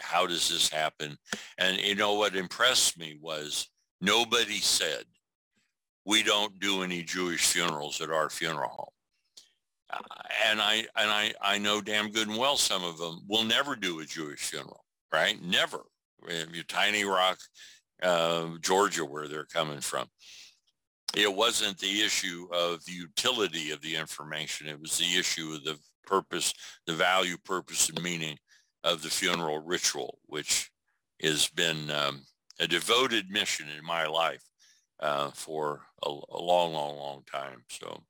how 0.00 0.26
does 0.26 0.48
this 0.48 0.68
happen? 0.68 1.16
And 1.58 1.78
you 1.78 1.94
know 1.94 2.14
what 2.14 2.36
impressed 2.36 2.98
me 2.98 3.18
was 3.20 3.68
nobody 4.00 4.58
said 4.58 5.04
we 6.04 6.22
don't 6.22 6.58
do 6.58 6.82
any 6.82 7.02
Jewish 7.02 7.46
funerals 7.46 8.00
at 8.00 8.10
our 8.10 8.30
funeral 8.30 8.70
home. 8.70 8.86
Uh, 9.92 10.22
and 10.46 10.60
I 10.60 10.86
and 10.96 11.10
I 11.10 11.32
I 11.42 11.58
know 11.58 11.80
damn 11.80 12.10
good 12.10 12.28
and 12.28 12.38
well 12.38 12.56
some 12.56 12.84
of 12.84 12.98
them 12.98 13.20
will 13.28 13.44
never 13.44 13.74
do 13.76 14.00
a 14.00 14.04
Jewish 14.04 14.40
funeral, 14.40 14.84
right? 15.12 15.40
Never. 15.42 15.82
Your 16.28 16.64
Tiny 16.64 17.04
Rock, 17.04 17.38
uh, 18.02 18.48
Georgia, 18.60 19.04
where 19.04 19.26
they're 19.26 19.46
coming 19.46 19.80
from. 19.80 20.06
It 21.16 21.34
wasn't 21.34 21.78
the 21.78 22.02
issue 22.02 22.46
of 22.52 22.84
the 22.84 22.92
utility 22.92 23.70
of 23.70 23.80
the 23.80 23.96
information. 23.96 24.68
It 24.68 24.80
was 24.80 24.98
the 24.98 25.18
issue 25.18 25.54
of 25.54 25.64
the 25.64 25.78
purpose, 26.06 26.52
the 26.86 26.92
value, 26.92 27.36
purpose, 27.44 27.88
and 27.88 28.02
meaning 28.02 28.36
of 28.84 29.02
the 29.02 29.10
funeral 29.10 29.58
ritual, 29.58 30.18
which 30.26 30.70
has 31.22 31.48
been 31.48 31.90
um, 31.90 32.22
a 32.58 32.66
devoted 32.66 33.30
mission 33.30 33.66
in 33.76 33.84
my 33.84 34.06
life 34.06 34.42
uh, 35.00 35.30
for 35.30 35.80
a, 36.04 36.08
a, 36.08 36.40
long, 36.40 36.72
long, 36.72 36.96
long 36.96 37.22
time. 37.30 37.62
So 37.68 38.02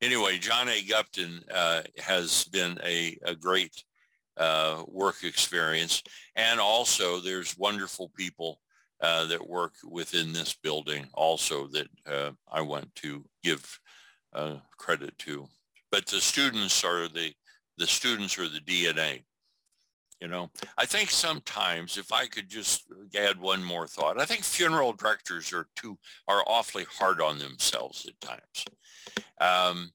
anyway, 0.00 0.38
John 0.38 0.68
A. 0.68 0.82
Gupton 0.82 1.42
uh, 1.52 1.82
has 1.98 2.44
been 2.44 2.78
a, 2.84 3.16
a 3.24 3.34
great 3.34 3.84
uh, 4.36 4.84
work 4.88 5.22
experience. 5.22 6.02
And 6.34 6.58
also 6.58 7.20
there's 7.20 7.58
wonderful 7.58 8.10
people 8.16 8.60
uh, 9.00 9.26
that 9.26 9.48
work 9.48 9.74
within 9.88 10.32
this 10.32 10.54
building 10.54 11.06
also 11.14 11.66
that 11.68 11.88
uh, 12.06 12.30
I 12.50 12.60
want 12.60 12.94
to 12.96 13.24
give 13.42 13.78
uh, 14.32 14.56
credit 14.78 15.16
to. 15.18 15.46
But 15.90 16.06
the 16.06 16.20
students 16.20 16.84
are 16.84 17.08
the, 17.08 17.32
the 17.78 17.86
students 17.86 18.38
are 18.38 18.48
the 18.48 18.60
DNA. 18.60 19.22
You 20.20 20.28
know, 20.28 20.50
I 20.76 20.84
think 20.84 21.10
sometimes 21.10 21.96
if 21.96 22.12
I 22.12 22.26
could 22.26 22.48
just 22.48 22.84
add 23.16 23.40
one 23.40 23.64
more 23.64 23.86
thought, 23.86 24.20
I 24.20 24.26
think 24.26 24.44
funeral 24.44 24.92
directors 24.92 25.50
are 25.52 25.66
too, 25.76 25.96
are 26.28 26.44
awfully 26.46 26.84
hard 26.98 27.22
on 27.22 27.38
themselves 27.38 28.06
at 28.06 28.20
times. 28.20 28.64
Um, 29.40 29.90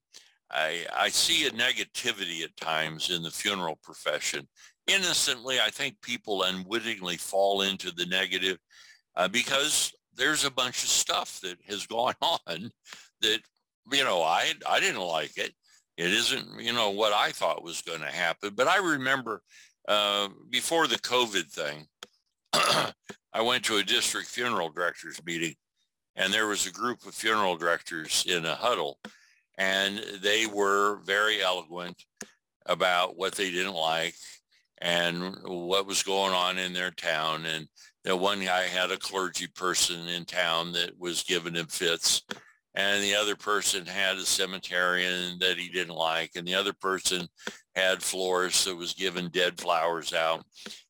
I, 0.52 0.86
I 0.96 1.10
see 1.10 1.46
a 1.46 1.52
negativity 1.52 2.44
at 2.44 2.58
times 2.58 3.12
in 3.12 3.22
the 3.22 3.30
funeral 3.30 3.78
profession. 3.84 4.48
Innocently, 4.88 5.60
I 5.60 5.70
think 5.70 6.02
people 6.02 6.44
unwittingly 6.44 7.18
fall 7.18 7.62
into 7.62 7.92
the 7.92 8.06
negative 8.08 8.58
uh, 9.16 9.28
because 9.28 9.94
there's 10.16 10.46
a 10.46 10.52
bunch 10.52 10.82
of 10.84 10.90
stuff 10.90 11.40
that 11.42 11.58
has 11.68 11.86
gone 11.86 12.16
on 12.22 12.72
that, 13.22 13.40
you 13.92 14.04
know, 14.04 14.24
I, 14.24 14.54
I 14.68 14.80
didn't 14.80 15.02
like 15.02 15.38
it. 15.38 15.54
It 15.98 16.08
isn't, 16.12 16.60
you 16.60 16.74
know, 16.74 16.90
what 16.90 17.14
I 17.14 17.32
thought 17.32 17.64
was 17.64 17.82
going 17.82 18.02
to 18.02 18.08
happen. 18.12 18.52
But 18.56 18.68
I 18.68 18.78
remember 18.78 19.42
uh, 19.88 20.30
before 20.50 20.88
the 20.88 20.98
COVID 20.98 21.52
thing, 21.52 21.88
I 23.34 23.42
went 23.42 23.66
to 23.66 23.78
a 23.78 23.84
district 23.84 24.28
funeral 24.28 24.70
directors 24.70 25.20
meeting 25.26 25.56
and 26.16 26.34
there 26.34 26.48
was 26.48 26.66
a 26.66 26.72
group 26.72 27.06
of 27.06 27.14
funeral 27.14 27.58
directors 27.58 28.26
in 28.28 28.46
a 28.46 28.56
huddle 28.56 29.00
and 29.58 30.02
they 30.22 30.46
were 30.46 30.98
very 31.06 31.42
eloquent 31.42 32.04
about 32.66 33.18
what 33.18 33.36
they 33.36 33.52
didn't 33.52 33.76
like 33.76 34.16
and 34.80 35.36
what 35.44 35.88
was 35.88 36.04
going 36.04 36.34
on 36.34 36.58
in 36.58 36.74
their 36.74 36.92
town. 36.92 37.46
And 37.46 37.68
the 38.04 38.16
one 38.16 38.44
guy 38.44 38.64
had 38.64 38.92
a 38.92 38.98
clergy 38.98 39.48
person 39.48 40.08
in 40.08 40.26
town 40.26 40.74
that 40.74 41.00
was 41.00 41.24
giving 41.24 41.56
him 41.56 41.68
fits. 41.68 42.24
And 42.76 43.02
the 43.02 43.16
other 43.16 43.36
person 43.36 43.86
had 43.86 44.18
a 44.18 44.22
cemeterian 44.22 45.40
that 45.40 45.58
he 45.58 45.70
didn't 45.70 45.96
like. 45.96 46.32
And 46.36 46.46
the 46.46 46.56
other 46.56 46.74
person 46.74 47.28
had 47.74 48.04
florists 48.04 48.66
that 48.66 48.76
was 48.76 48.94
giving 48.94 49.30
dead 49.30 49.60
flowers 49.60 50.14
out. 50.14 50.44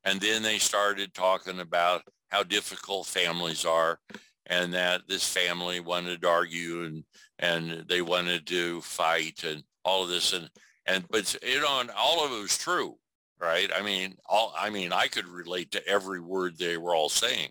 And 0.03 0.19
then 0.19 0.41
they 0.41 0.57
started 0.57 1.13
talking 1.13 1.59
about 1.59 2.01
how 2.29 2.43
difficult 2.43 3.05
families 3.05 3.65
are 3.65 3.99
and 4.47 4.73
that 4.73 5.01
this 5.07 5.27
family 5.27 5.79
wanted 5.79 6.21
to 6.21 6.29
argue 6.29 6.83
and 6.83 7.03
and 7.39 7.85
they 7.89 8.01
wanted 8.01 8.45
to 8.47 8.81
fight 8.81 9.43
and 9.43 9.63
all 9.83 10.03
of 10.03 10.09
this 10.09 10.33
and 10.33 10.49
and 10.85 11.05
but 11.09 11.35
you 11.43 11.59
know 11.61 11.79
and 11.79 11.91
all 11.91 12.25
of 12.25 12.31
it 12.31 12.41
was 12.41 12.57
true 12.57 12.95
right 13.39 13.71
i 13.75 13.81
mean 13.81 14.15
all 14.27 14.53
i 14.57 14.69
mean 14.69 14.93
i 14.93 15.07
could 15.07 15.27
relate 15.27 15.71
to 15.71 15.87
every 15.87 16.19
word 16.19 16.57
they 16.57 16.77
were 16.77 16.95
all 16.95 17.09
saying 17.09 17.49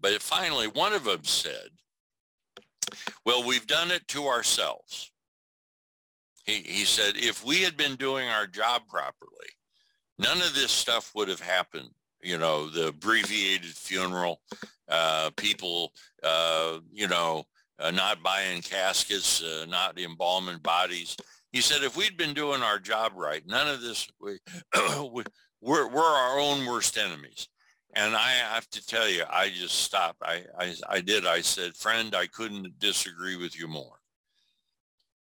but 0.00 0.20
finally 0.20 0.66
one 0.66 0.92
of 0.92 1.04
them 1.04 1.24
said 1.24 1.68
well 3.24 3.46
we've 3.46 3.66
done 3.66 3.90
it 3.90 4.06
to 4.08 4.26
ourselves 4.26 5.10
he, 6.44 6.62
he 6.62 6.84
said 6.84 7.14
if 7.16 7.44
we 7.44 7.62
had 7.62 7.76
been 7.76 7.96
doing 7.96 8.28
our 8.28 8.46
job 8.46 8.82
properly 8.88 9.30
none 10.18 10.38
of 10.38 10.54
this 10.54 10.70
stuff 10.70 11.12
would 11.14 11.28
have 11.28 11.40
happened 11.40 11.88
you 12.22 12.38
know 12.38 12.68
the 12.68 12.88
abbreviated 12.88 13.66
funeral 13.66 14.40
uh, 14.88 15.30
people 15.36 15.92
uh, 16.22 16.78
you 16.92 17.08
know 17.08 17.44
uh, 17.78 17.90
not 17.90 18.22
buying 18.22 18.62
caskets, 18.62 19.42
uh, 19.42 19.66
not 19.68 19.98
embalming 19.98 20.58
bodies. 20.58 21.16
He 21.52 21.60
said, 21.60 21.82
if 21.82 21.96
we'd 21.96 22.16
been 22.16 22.34
doing 22.34 22.62
our 22.62 22.78
job 22.78 23.12
right, 23.14 23.42
none 23.46 23.68
of 23.68 23.80
this, 23.80 24.08
we, 24.20 24.38
we're, 25.10 25.88
we're 25.88 26.02
our 26.02 26.38
own 26.38 26.66
worst 26.66 26.96
enemies. 26.98 27.48
And 27.96 28.14
I 28.14 28.30
have 28.52 28.68
to 28.70 28.86
tell 28.86 29.08
you, 29.08 29.24
I 29.28 29.48
just 29.48 29.76
stopped. 29.76 30.20
I, 30.22 30.42
I, 30.58 30.74
I 30.86 31.00
did. 31.00 31.26
I 31.26 31.40
said, 31.40 31.74
friend, 31.74 32.14
I 32.14 32.26
couldn't 32.26 32.78
disagree 32.78 33.36
with 33.36 33.58
you 33.58 33.68
more. 33.68 33.98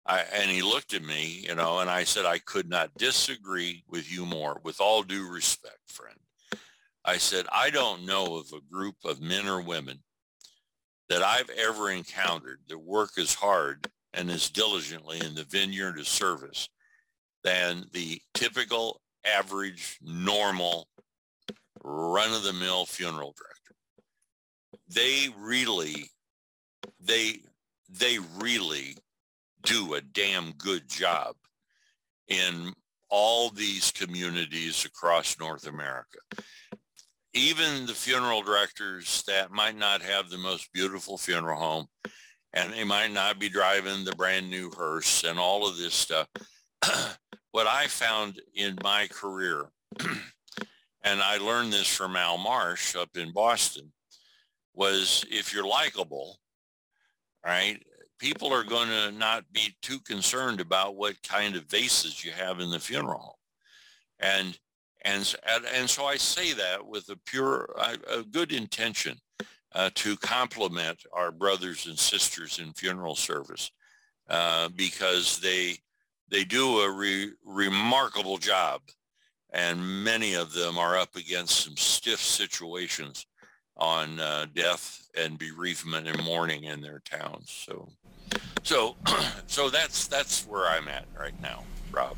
I, 0.04 0.24
and 0.34 0.50
he 0.50 0.60
looked 0.60 0.92
at 0.92 1.04
me, 1.04 1.44
you 1.48 1.54
know, 1.54 1.78
and 1.78 1.88
I 1.88 2.02
said, 2.02 2.26
I 2.26 2.38
could 2.38 2.68
not 2.68 2.94
disagree 2.98 3.84
with 3.88 4.12
you 4.12 4.26
more. 4.26 4.60
With 4.64 4.80
all 4.80 5.04
due 5.04 5.30
respect, 5.30 5.78
friend. 5.86 6.18
I 7.04 7.16
said, 7.18 7.46
I 7.52 7.70
don't 7.70 8.06
know 8.06 8.36
of 8.36 8.52
a 8.52 8.74
group 8.74 8.96
of 9.04 9.20
men 9.20 9.46
or 9.46 9.62
women 9.62 10.00
that 11.08 11.22
I've 11.22 11.50
ever 11.50 11.90
encountered 11.90 12.58
that 12.68 12.78
work 12.78 13.18
as 13.18 13.34
hard 13.34 13.88
and 14.14 14.28
as 14.30 14.50
diligently 14.50 15.20
in 15.24 15.36
the 15.36 15.44
vineyard 15.44 16.00
of 16.00 16.08
service 16.08 16.68
than 17.44 17.84
the 17.92 18.20
typical, 18.32 19.00
average, 19.24 19.98
normal, 20.02 20.88
run-of-the-mill 21.84 22.86
funeral 22.86 23.34
director. 23.36 23.74
They 24.88 25.28
really, 25.38 26.10
they, 27.00 27.40
they 27.88 28.18
really 28.40 28.96
do 29.62 29.94
a 29.94 30.00
damn 30.00 30.52
good 30.52 30.88
job 30.88 31.36
in 32.28 32.72
all 33.10 33.50
these 33.50 33.92
communities 33.92 34.84
across 34.84 35.38
North 35.38 35.68
America 35.68 36.18
even 37.34 37.84
the 37.84 37.92
funeral 37.94 38.42
directors 38.42 39.24
that 39.26 39.50
might 39.50 39.76
not 39.76 40.00
have 40.00 40.30
the 40.30 40.38
most 40.38 40.72
beautiful 40.72 41.18
funeral 41.18 41.58
home 41.58 41.86
and 42.52 42.72
they 42.72 42.84
might 42.84 43.10
not 43.10 43.40
be 43.40 43.48
driving 43.48 44.04
the 44.04 44.14
brand 44.14 44.48
new 44.48 44.70
hearse 44.70 45.24
and 45.24 45.38
all 45.38 45.68
of 45.68 45.76
this 45.76 45.94
stuff. 45.94 46.28
what 47.50 47.66
I 47.66 47.88
found 47.88 48.40
in 48.54 48.78
my 48.84 49.08
career, 49.08 49.66
and 51.04 51.22
I 51.22 51.36
learned 51.36 51.72
this 51.72 51.86
from 51.86 52.16
Al 52.16 52.38
Marsh 52.38 52.96
up 52.96 53.16
in 53.16 53.32
Boston, 53.32 53.92
was 54.74 55.24
if 55.30 55.52
you're 55.52 55.66
likable, 55.66 56.38
right, 57.44 57.80
people 58.18 58.52
are 58.52 58.64
going 58.64 58.88
to 58.88 59.12
not 59.12 59.44
be 59.52 59.74
too 59.82 60.00
concerned 60.00 60.60
about 60.60 60.96
what 60.96 61.22
kind 61.22 61.56
of 61.56 61.66
vases 61.66 62.24
you 62.24 62.32
have 62.32 62.58
in 62.58 62.70
the 62.70 62.80
funeral 62.80 63.20
home. 63.20 63.32
And 64.18 64.58
and, 65.04 65.36
and 65.74 65.88
so 65.88 66.06
I 66.06 66.16
say 66.16 66.54
that 66.54 66.86
with 66.86 67.10
a 67.10 67.18
pure, 67.26 67.68
a 68.10 68.22
good 68.22 68.52
intention 68.52 69.18
uh, 69.74 69.90
to 69.96 70.16
compliment 70.16 71.02
our 71.12 71.30
brothers 71.30 71.86
and 71.86 71.98
sisters 71.98 72.58
in 72.58 72.72
funeral 72.72 73.14
service 73.14 73.70
uh, 74.30 74.70
because 74.74 75.38
they, 75.40 75.76
they 76.30 76.44
do 76.44 76.80
a 76.80 76.90
re- 76.90 77.32
remarkable 77.44 78.38
job 78.38 78.80
and 79.54 80.04
many 80.04 80.34
of 80.34 80.52
them 80.52 80.76
are 80.76 80.98
up 80.98 81.14
against 81.14 81.64
some 81.64 81.76
stiff 81.76 82.20
situations 82.20 83.26
on 83.76 84.18
uh, 84.18 84.46
death 84.52 85.08
and 85.16 85.38
bereavement 85.38 86.08
and 86.08 86.22
mourning 86.24 86.64
in 86.64 86.80
their 86.80 86.98
towns. 86.98 87.50
So, 87.50 87.88
so, 88.64 88.96
so 89.46 89.70
that's 89.70 90.08
that's 90.08 90.46
where 90.46 90.66
I'm 90.66 90.88
at 90.88 91.06
right 91.18 91.40
now, 91.40 91.62
Rob. 91.92 92.16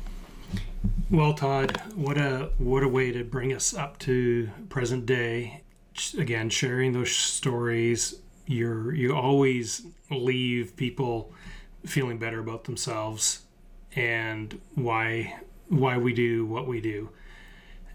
Well, 1.11 1.33
Todd, 1.33 1.79
what 1.95 2.17
a 2.17 2.49
what 2.57 2.83
a 2.83 2.87
way 2.87 3.11
to 3.11 3.23
bring 3.23 3.53
us 3.53 3.73
up 3.73 3.99
to 3.99 4.49
present 4.69 5.05
day. 5.05 5.61
Again, 6.17 6.49
sharing 6.49 6.91
those 6.91 7.11
stories, 7.15 8.19
you're 8.47 8.93
you 8.93 9.15
always 9.15 9.85
leave 10.09 10.75
people 10.75 11.33
feeling 11.85 12.17
better 12.17 12.39
about 12.39 12.63
themselves 12.63 13.43
and 13.95 14.59
why 14.73 15.35
why 15.69 15.97
we 15.97 16.13
do 16.13 16.45
what 16.45 16.67
we 16.67 16.81
do. 16.81 17.09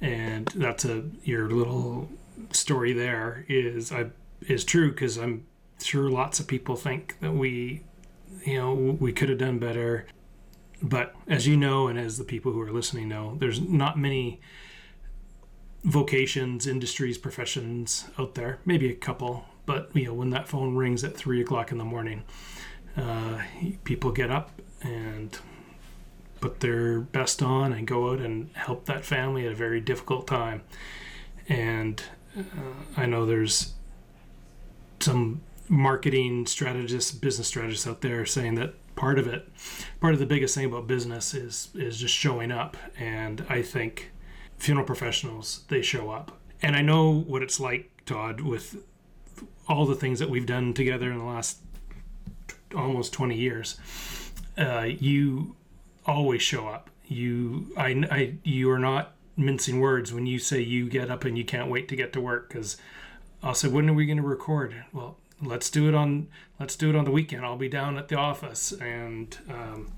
And 0.02 0.48
that's 0.48 0.84
a 0.84 1.04
your 1.22 1.48
little 1.48 2.08
story 2.50 2.92
there 2.92 3.46
is 3.48 3.92
I 3.92 4.06
is 4.42 4.64
true 4.64 4.90
because 4.90 5.16
I'm 5.16 5.46
sure 5.80 6.10
lots 6.10 6.40
of 6.40 6.46
people 6.48 6.76
think 6.76 7.18
that 7.20 7.32
we, 7.32 7.84
you 8.44 8.58
know, 8.58 8.74
we 8.74 9.12
could 9.12 9.28
have 9.28 9.38
done 9.38 9.58
better. 9.58 10.06
But 10.82 11.14
as 11.28 11.46
you 11.46 11.56
know, 11.56 11.86
and 11.86 11.98
as 11.98 12.18
the 12.18 12.24
people 12.24 12.52
who 12.52 12.60
are 12.60 12.72
listening 12.72 13.08
know, 13.08 13.36
there's 13.38 13.60
not 13.60 13.96
many 13.96 14.40
vocations, 15.84 16.66
industries, 16.66 17.16
professions 17.16 18.06
out 18.18 18.34
there. 18.34 18.58
Maybe 18.64 18.90
a 18.90 18.94
couple, 18.94 19.46
but 19.66 19.94
you 19.94 20.06
know, 20.06 20.14
when 20.14 20.30
that 20.30 20.48
phone 20.48 20.74
rings 20.74 21.04
at 21.04 21.16
three 21.16 21.40
o'clock 21.40 21.70
in 21.70 21.78
the 21.78 21.84
morning, 21.84 22.24
uh, 22.96 23.40
people 23.84 24.10
get 24.10 24.30
up 24.30 24.50
and 24.82 25.38
put 26.42 26.60
their 26.60 27.00
best 27.00 27.42
on 27.42 27.72
and 27.72 27.86
go 27.86 28.10
out 28.10 28.18
and 28.18 28.50
help 28.54 28.84
that 28.86 29.04
family 29.04 29.46
at 29.46 29.52
a 29.52 29.54
very 29.54 29.80
difficult 29.80 30.26
time. 30.26 30.62
And 31.48 32.02
uh, 32.36 32.42
I 32.96 33.06
know 33.06 33.24
there's 33.24 33.72
some 35.00 35.40
marketing 35.68 36.46
strategists, 36.46 37.12
business 37.12 37.46
strategists 37.46 37.86
out 37.86 38.02
there 38.02 38.26
saying 38.26 38.56
that 38.56 38.74
part 38.96 39.18
of 39.18 39.26
it, 39.26 39.48
part 40.00 40.14
of 40.14 40.20
the 40.20 40.26
biggest 40.26 40.54
thing 40.54 40.66
about 40.66 40.86
business 40.86 41.32
is 41.32 41.68
is 41.74 41.98
just 41.98 42.14
showing 42.14 42.50
up. 42.50 42.76
And 42.98 43.46
I 43.48 43.62
think 43.62 44.10
funeral 44.58 44.84
professionals 44.84 45.64
they 45.68 45.80
show 45.80 46.10
up. 46.10 46.38
And 46.60 46.76
I 46.76 46.82
know 46.82 47.10
what 47.12 47.42
it's 47.42 47.58
like, 47.58 47.90
Todd, 48.04 48.40
with 48.40 48.84
all 49.68 49.86
the 49.86 49.94
things 49.94 50.18
that 50.18 50.28
we've 50.28 50.46
done 50.46 50.74
together 50.74 51.10
in 51.10 51.18
the 51.18 51.24
last 51.24 51.58
almost 52.74 53.12
20 53.12 53.36
years. 53.36 53.78
Uh, 54.58 54.86
you 54.98 55.56
always 56.06 56.42
show 56.42 56.68
up. 56.68 56.90
You, 57.06 57.72
I, 57.76 58.04
I, 58.10 58.34
you 58.42 58.70
are 58.70 58.78
not 58.78 59.14
mincing 59.36 59.80
words 59.80 60.12
when 60.12 60.26
you 60.26 60.38
say 60.38 60.60
you 60.60 60.88
get 60.88 61.10
up 61.10 61.24
and 61.24 61.36
you 61.36 61.44
can't 61.44 61.70
wait 61.70 61.88
to 61.88 61.96
get 61.96 62.12
to 62.14 62.20
work. 62.20 62.48
Because 62.48 62.76
I'll 63.42 63.54
say, 63.54 63.68
when 63.68 63.88
are 63.88 63.94
we 63.94 64.06
going 64.06 64.18
to 64.18 64.22
record? 64.22 64.84
Well, 64.92 65.18
let's 65.42 65.70
do 65.70 65.88
it 65.88 65.94
on, 65.94 66.28
let's 66.58 66.76
do 66.76 66.90
it 66.90 66.96
on 66.96 67.04
the 67.04 67.10
weekend. 67.10 67.44
I'll 67.44 67.56
be 67.56 67.68
down 67.68 67.98
at 67.98 68.08
the 68.08 68.16
office, 68.16 68.72
and 68.72 69.36
um, 69.48 69.92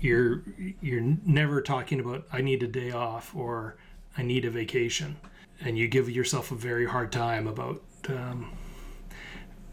you're, 0.00 0.42
you're 0.80 1.00
never 1.24 1.60
talking 1.60 2.00
about 2.00 2.26
I 2.32 2.40
need 2.40 2.62
a 2.62 2.68
day 2.68 2.90
off 2.90 3.34
or 3.34 3.76
I 4.16 4.22
need 4.22 4.44
a 4.44 4.50
vacation, 4.50 5.16
and 5.60 5.76
you 5.78 5.88
give 5.88 6.08
yourself 6.10 6.50
a 6.50 6.56
very 6.56 6.86
hard 6.86 7.12
time 7.12 7.46
about. 7.46 7.82
Um, 8.08 8.52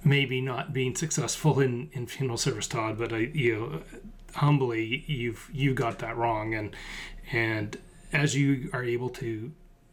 maybe 0.03 0.41
not 0.41 0.73
being 0.73 0.95
successful 0.95 1.59
in, 1.59 1.89
in 1.93 2.07
funeral 2.07 2.37
service, 2.37 2.67
Todd, 2.67 2.97
but 2.97 3.13
I, 3.13 3.29
you 3.33 3.55
know, 3.55 3.81
humbly 4.35 5.03
you've 5.07 5.49
you 5.53 5.73
got 5.73 5.99
that 5.99 6.17
wrong. 6.17 6.53
And 6.53 6.75
and 7.31 7.77
as 8.11 8.35
you 8.35 8.69
are 8.73 8.83
able 8.83 9.09
to 9.09 9.51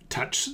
touch 0.08 0.48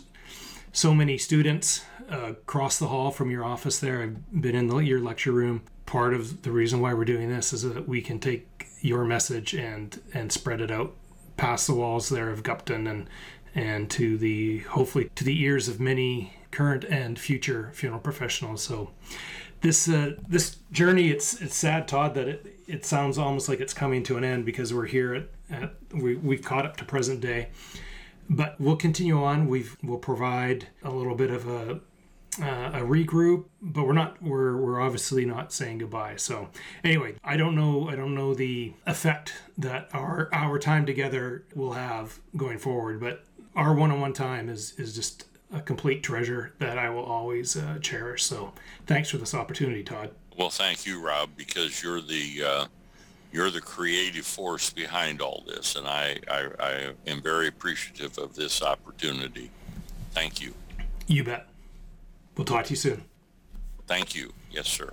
so 0.73 0.95
many 0.95 1.17
students 1.17 1.85
uh, 2.13 2.33
across 2.33 2.79
the 2.79 2.89
hall 2.89 3.11
from 3.11 3.31
your 3.31 3.43
office 3.43 3.79
there 3.79 4.03
i've 4.03 4.41
been 4.41 4.55
in 4.55 4.69
the, 4.69 4.77
your 4.77 5.01
lecture 5.01 5.33
room 5.33 5.63
part 5.87 6.13
of 6.13 6.43
the 6.43 6.51
reason 6.51 6.81
why 6.81 6.93
we're 6.93 7.05
doing 7.05 7.31
this 7.31 7.53
is 7.53 7.63
that 7.63 7.89
we 7.89 8.01
can 8.03 8.21
take 8.21 8.69
your 8.81 9.05
message 9.05 9.55
and 9.55 10.01
and 10.13 10.31
spread 10.31 10.61
it 10.61 10.71
out 10.71 10.95
past 11.37 11.67
the 11.67 11.75
walls 11.75 12.09
there 12.11 12.31
of 12.31 12.43
gupton 12.43 12.89
and 12.89 13.09
and 13.55 13.91
to 13.91 14.19
the 14.19 14.59
hopefully 14.59 15.11
to 15.15 15.25
the 15.25 15.43
ears 15.43 15.69
of 15.69 15.81
many 15.81 16.35
current 16.57 16.85
and 16.85 17.19
future 17.19 17.71
funeral 17.75 18.01
professionals. 18.01 18.63
So 18.63 18.91
this 19.61 19.89
uh, 19.89 20.13
this 20.27 20.57
journey 20.73 21.11
it's 21.11 21.41
it's 21.43 21.55
sad 21.55 21.87
todd 21.87 22.15
that 22.15 22.29
it 22.29 22.57
it 22.67 22.87
sounds 22.87 23.19
almost 23.19 23.49
like 23.49 23.61
it's 23.61 23.75
coming 23.75 24.03
to 24.05 24.17
an 24.17 24.25
end 24.25 24.47
because 24.47 24.73
we're 24.73 24.87
here 24.87 25.15
at, 25.15 25.29
at 25.51 25.75
we, 25.93 26.17
we've 26.17 26.43
caught 26.43 26.65
up 26.65 26.77
to 26.79 26.85
present 26.85 27.21
day. 27.21 27.51
But 28.31 28.59
we'll 28.59 28.77
continue 28.77 29.23
on. 29.23 29.49
We've 29.49 29.77
we'll 29.83 29.99
provide 29.99 30.69
a 30.83 30.91
little 30.91 31.15
bit 31.15 31.31
of 31.31 31.47
a 31.47 31.81
uh, 32.41 32.71
a 32.75 32.81
regroup 32.81 33.47
but 33.63 33.87
we're 33.87 33.93
not 33.93 34.23
we're 34.23 34.57
we're 34.57 34.81
obviously 34.81 35.27
not 35.27 35.53
saying 35.53 35.79
goodbye. 35.79 36.17
So 36.17 36.49
anyway 36.85 37.15
i 37.25 37.37
don't 37.37 37.55
know 37.55 37.89
i 37.89 37.97
don't 37.97 38.15
know 38.15 38.35
the 38.35 38.75
effect 38.87 39.33
that 39.57 39.89
our 39.95 40.29
our 40.33 40.59
time 40.59 40.85
together 40.85 41.45
will 41.55 41.73
have 41.73 42.21
going 42.37 42.59
forward 42.59 43.01
but 43.01 43.25
our 43.55 43.73
one-on-one 43.75 44.13
time 44.13 44.51
is 44.51 44.75
is 44.79 44.95
just 44.95 45.25
a 45.53 45.61
complete 45.61 46.03
treasure 46.03 46.53
that 46.59 46.79
i 46.79 46.91
will 46.91 47.05
always 47.05 47.57
uh, 47.57 47.79
cherish 47.81 48.25
so 48.25 48.53
thanks 48.87 49.11
for 49.11 49.19
this 49.19 49.35
opportunity 49.35 49.83
todd 49.83 50.11
well, 50.37 50.51
thank 50.51 50.85
you, 50.85 51.01
Rob, 51.01 51.31
because 51.37 51.83
you're 51.83 52.03
the 52.03 52.43
uh, 52.47 52.67
you're 53.33 53.51
the 53.51 53.61
creative 53.61 54.27
force 54.27 54.71
behind 54.71 55.23
all 55.23 55.43
this, 55.47 55.77
and 55.77 55.87
I, 55.87 56.19
I, 56.31 56.49
I 56.61 56.93
am 57.07 57.23
very 57.23 57.49
appreciative 57.49 58.19
of 58.19 58.35
this 58.35 58.63
opportunity. 58.63 59.51
Thank 60.13 60.41
you. 60.41 60.55
You 61.07 61.25
bet. 61.25 61.49
We'll 62.37 62.45
talk 62.45 62.67
to 62.67 62.71
you 62.71 62.77
soon. 62.77 63.05
Thank 63.87 64.15
you. 64.15 64.33
Yes, 64.51 64.69
sir. 64.69 64.93